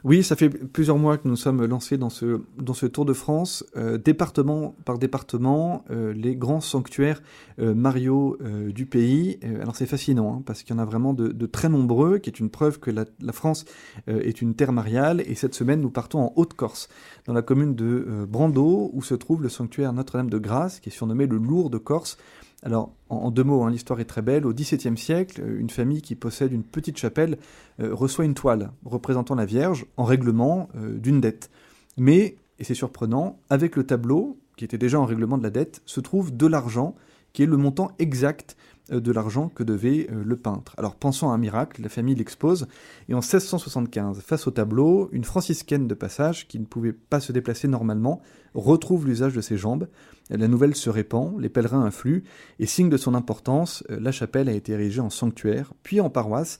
Oui, 0.04 0.22
ça 0.22 0.36
fait 0.36 0.48
plusieurs 0.48 0.96
mois 0.96 1.18
que 1.18 1.26
nous 1.26 1.34
sommes 1.34 1.64
lancés 1.64 1.98
dans 1.98 2.10
ce, 2.10 2.40
dans 2.56 2.74
ce 2.74 2.86
Tour 2.86 3.04
de 3.04 3.12
France, 3.12 3.64
euh, 3.76 3.98
département 3.98 4.76
par 4.84 4.98
département, 4.98 5.84
euh, 5.90 6.12
les 6.12 6.36
grands 6.36 6.60
sanctuaires 6.60 7.20
euh, 7.58 7.74
Mario 7.74 8.38
du 8.68 8.86
pays. 8.86 9.38
alors 9.60 9.74
c'est 9.74 9.86
fascinant, 9.86 10.36
hein, 10.36 10.42
parce 10.46 10.62
qu'il 10.62 10.74
y 10.74 10.78
en 10.78 10.82
a 10.82 10.84
vraiment 10.84 11.12
de, 11.14 11.46
très 11.46 11.68
nombreux, 11.68 12.18
qui 12.18 12.30
est 12.30 12.38
une 12.38 12.50
preuve 12.50 12.78
que 12.78 12.90
la, 12.90 13.04
la 13.20 13.32
France 13.32 13.64
est 14.06 14.40
une 14.40 14.54
terre 14.54 14.72
mariale. 14.72 15.22
Et 15.26 15.34
cette 15.34 15.54
semaine, 15.54 15.80
nous 15.80 15.90
partons 15.90 16.20
en 16.20 16.32
Haute-Corse, 16.36 16.88
dans 17.26 17.32
la 17.32 17.42
commune 17.42 17.74
de 17.74 18.26
Brando, 18.28 18.90
où 18.92 19.02
se 19.02 19.14
trouve 19.14 19.42
le 19.42 19.48
sanctuaire 19.48 19.92
Notre-Dame 19.92 20.30
de 20.30 20.38
Grâce, 20.38 20.80
qui 20.80 20.90
est 20.90 20.92
surnommé 20.92 21.26
le 21.26 21.36
Lourd 21.36 21.70
de 21.70 21.78
Corse. 21.78 22.18
Alors, 22.64 22.92
en, 23.08 23.30
deux 23.30 23.44
mots, 23.44 23.62
hein, 23.62 23.70
l'histoire 23.70 24.00
est 24.00 24.04
très 24.04 24.22
belle. 24.22 24.44
Au 24.44 24.52
XVIIe 24.52 24.98
siècle, 24.98 25.40
euh, 25.42 25.60
une 25.60 25.70
famille 25.70 26.02
qui 26.02 26.14
possède 26.14 26.52
une 26.52 26.64
petite 26.64 26.98
chapelle 26.98 27.38
euh, 27.80 27.94
reçoit 27.94 28.24
une 28.24 28.34
toile 28.34 28.72
représentant 28.84 29.36
la 29.36 29.46
Vierge 29.46 29.86
en 29.96 30.04
règlement 30.04 30.68
euh, 30.76 30.98
d'une 30.98 31.20
dette. 31.20 31.50
Mais, 31.96 32.36
et 32.58 32.64
c'est 32.64 32.74
surprenant, 32.74 33.38
avec 33.48 33.76
le 33.76 33.84
tableau, 33.84 34.38
qui 34.56 34.64
était 34.64 34.78
déjà 34.78 34.98
en 34.98 35.04
règlement 35.04 35.38
de 35.38 35.44
la 35.44 35.50
dette, 35.50 35.82
se 35.86 36.00
trouve 36.00 36.36
de 36.36 36.46
l'argent, 36.46 36.96
le 37.46 37.56
montant 37.56 37.92
exact 37.98 38.56
euh, 38.92 39.00
de 39.00 39.12
l'argent 39.12 39.48
que 39.48 39.62
devait 39.62 40.08
euh, 40.10 40.22
le 40.24 40.36
peintre. 40.36 40.74
Alors 40.78 40.94
pensant 40.94 41.30
à 41.30 41.34
un 41.34 41.38
miracle, 41.38 41.82
la 41.82 41.88
famille 41.88 42.14
l'expose, 42.14 42.68
et 43.08 43.14
en 43.14 43.18
1675, 43.18 44.20
face 44.20 44.46
au 44.46 44.50
tableau, 44.50 45.10
une 45.12 45.24
franciscaine 45.24 45.86
de 45.86 45.94
passage, 45.94 46.48
qui 46.48 46.58
ne 46.58 46.64
pouvait 46.64 46.92
pas 46.92 47.20
se 47.20 47.32
déplacer 47.32 47.68
normalement, 47.68 48.22
retrouve 48.54 49.06
l'usage 49.06 49.34
de 49.34 49.40
ses 49.40 49.58
jambes. 49.58 49.88
La 50.30 50.48
nouvelle 50.48 50.74
se 50.74 50.90
répand, 50.90 51.38
les 51.40 51.48
pèlerins 51.48 51.84
affluent, 51.84 52.24
et 52.58 52.66
signe 52.66 52.88
de 52.88 52.96
son 52.96 53.14
importance, 53.14 53.84
euh, 53.90 53.98
la 54.00 54.12
chapelle 54.12 54.48
a 54.48 54.52
été 54.52 54.72
érigée 54.72 55.00
en 55.00 55.10
sanctuaire, 55.10 55.74
puis 55.82 56.00
en 56.00 56.08
paroisse, 56.08 56.58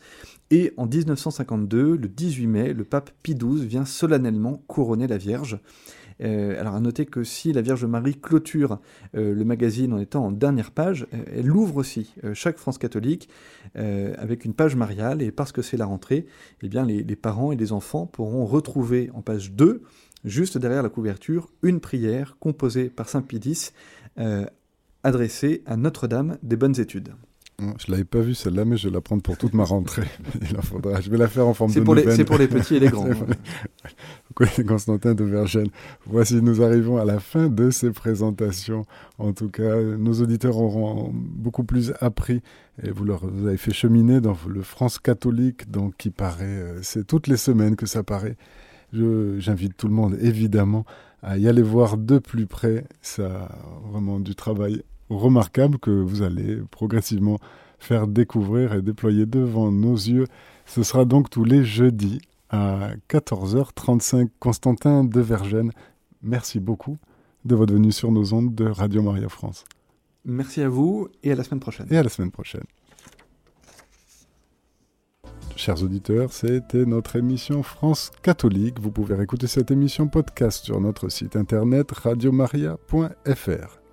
et 0.51 0.73
en 0.77 0.87
1952, 0.87 1.97
le 1.97 2.09
18 2.09 2.47
mai, 2.47 2.73
le 2.73 2.85
pape 2.85 3.11
Pie 3.23 3.35
XII 3.35 3.67
vient 3.67 3.85
solennellement 3.85 4.63
couronner 4.67 5.07
la 5.07 5.19
Vierge. 5.19 5.61
Euh, 6.23 6.59
alors 6.61 6.75
à 6.75 6.81
noter 6.81 7.07
que 7.07 7.25
si 7.25 7.53
la 7.53 7.63
Vierge 7.63 7.85
Marie 7.85 8.17
clôture 8.17 8.81
euh, 9.15 9.35
le 9.35 9.45
magazine 9.45 9.93
en 9.93 9.99
étant 9.99 10.27
en 10.27 10.33
dernière 10.33 10.73
page, 10.73 11.07
euh, 11.15 11.23
elle 11.33 11.51
ouvre 11.51 11.77
aussi 11.77 12.15
chaque 12.35 12.59
France 12.59 12.79
catholique 12.79 13.29
avec 13.75 14.45
une 14.45 14.55
page 14.55 14.77
mariale 14.77 15.23
et 15.23 15.31
parce 15.31 15.53
que 15.53 15.63
c'est 15.63 15.77
la 15.77 15.87
rentrée, 15.87 16.27
eh 16.63 16.69
bien 16.69 16.85
les, 16.85 17.17
parents 17.17 17.53
et 17.53 17.57
les 17.57 17.73
enfants 17.73 18.07
pourront 18.07 18.45
retrouver 18.45 19.11
en 19.15 19.23
page 19.23 19.53
2, 19.53 19.83
juste 20.25 20.59
derrière 20.59 20.83
la 20.83 20.89
couverture, 20.89 21.51
une 21.63 21.79
prière 21.79 22.37
composée 22.41 22.89
par 22.89 23.09
Saint 23.09 23.25
X 23.31 23.73
adressée 25.03 25.63
à 25.67 25.77
Notre-Dame 25.77 26.39
des 26.43 26.57
bonnes 26.57 26.81
études. 26.81 27.15
Je 27.61 27.91
l'avais 27.91 28.05
pas 28.05 28.21
vue 28.21 28.35
celle-là, 28.35 28.65
mais 28.65 28.77
je 28.77 28.89
vais 28.89 28.95
la 28.95 29.01
prendre 29.01 29.21
pour 29.21 29.37
toute 29.37 29.53
ma 29.53 29.65
rentrée. 29.65 30.07
Il 30.49 30.57
en 30.57 30.63
faudra. 30.63 31.01
Je 31.01 31.11
vais 31.11 31.17
la 31.17 31.27
faire 31.27 31.49
en 31.49 31.55
forme 31.55 31.73
de 31.73 31.81
pour 31.81 31.97
C'est 31.99 32.25
pour 32.25 32.39
les 32.39 32.47
petits 32.47 32.77
et 32.77 32.81
les 32.81 32.89
grands. 32.89 33.09
Constantin 34.69 35.15
de 35.15 35.25
Vergène. 35.25 35.67
Voici, 36.07 36.41
nous 36.41 36.63
arrivons 36.63 36.99
à 36.99 37.05
la 37.05 37.19
fin 37.19 37.49
de 37.49 37.71
ces 37.71 37.91
présentations. 37.91 38.85
En 39.19 39.33
tout 39.33 39.49
cas, 39.49 39.77
nos 39.83 40.21
auditeurs 40.21 40.57
auront 40.57 41.11
beaucoup 41.13 41.65
plus 41.65 41.93
appris. 42.01 42.43
Et 42.85 42.91
vous 42.91 43.05
leur 43.05 43.27
vous 43.27 43.49
avez 43.49 43.57
fait 43.57 43.73
cheminer 43.73 44.21
dans 44.21 44.37
le 44.47 44.63
France 44.63 45.01
catholique, 45.01 45.69
donc 45.69 45.97
qui 45.97 46.11
paraît, 46.11 46.45
euh, 46.45 46.79
c'est 46.83 47.05
toutes 47.05 47.27
les 47.27 47.37
semaines 47.37 47.75
que 47.75 47.87
ça 47.87 48.05
paraît. 48.05 48.37
J'invite 48.93 49.77
tout 49.77 49.89
le 49.89 49.95
monde, 49.95 50.17
évidemment, 50.21 50.85
à 51.23 51.37
y 51.39 51.49
aller 51.49 51.63
voir 51.63 51.97
de 51.97 52.19
plus 52.19 52.47
près. 52.47 52.85
Ça 53.03 53.27
a 53.27 53.59
vraiment 53.91 54.21
du 54.21 54.37
travail 54.37 54.85
remarquable 55.11 55.79
que 55.79 55.91
vous 55.91 56.23
allez 56.23 56.59
progressivement 56.71 57.39
faire 57.79 58.07
découvrir 58.07 58.75
et 58.75 58.83
déployer 58.83 59.27
devant 59.27 59.71
nos 59.71 59.95
yeux. 59.95 60.27
Ce 60.67 60.83
sera 60.83 61.05
donc 61.05 61.31
tous 61.31 61.45
les 61.45 61.65
jeudis 61.65 62.21
à 62.51 62.91
14h35. 63.09 64.29
Constantin 64.39 65.05
de 65.05 65.21
Vergène, 65.21 65.73
merci 66.23 66.61
beaucoup 66.61 66.99
de 67.45 67.55
votre 67.55 67.73
venue 67.73 67.93
sur 67.93 68.13
nos 68.13 68.35
ondes 68.35 68.55
de 68.55 68.67
Radio 68.67 69.03
Maria 69.03 69.29
France. 69.29 69.65
Merci 70.25 70.63
à 70.63 70.69
vous 70.69 71.09
et 71.23 71.33
à 71.33 71.35
la 71.35 71.45
semaine 71.45 71.61
prochaine. 71.61 71.87
Et 71.91 71.97
à 71.97 72.03
la 72.03 72.09
semaine 72.09 72.31
prochaine. 72.31 72.65
Chers 75.57 75.83
auditeurs, 75.83 76.33
c'était 76.33 76.85
notre 76.85 77.17
émission 77.17 77.63
France 77.63 78.13
catholique. 78.23 78.79
Vous 78.79 78.93
pouvez 78.93 79.21
écouter 79.21 79.49
cette 79.49 79.71
émission 79.71 80.07
podcast 80.07 80.65
sur 80.65 80.81
notre 80.81 81.09
site 81.09 81.35
internet 81.35 81.91
radiomaria.fr. 81.91 83.88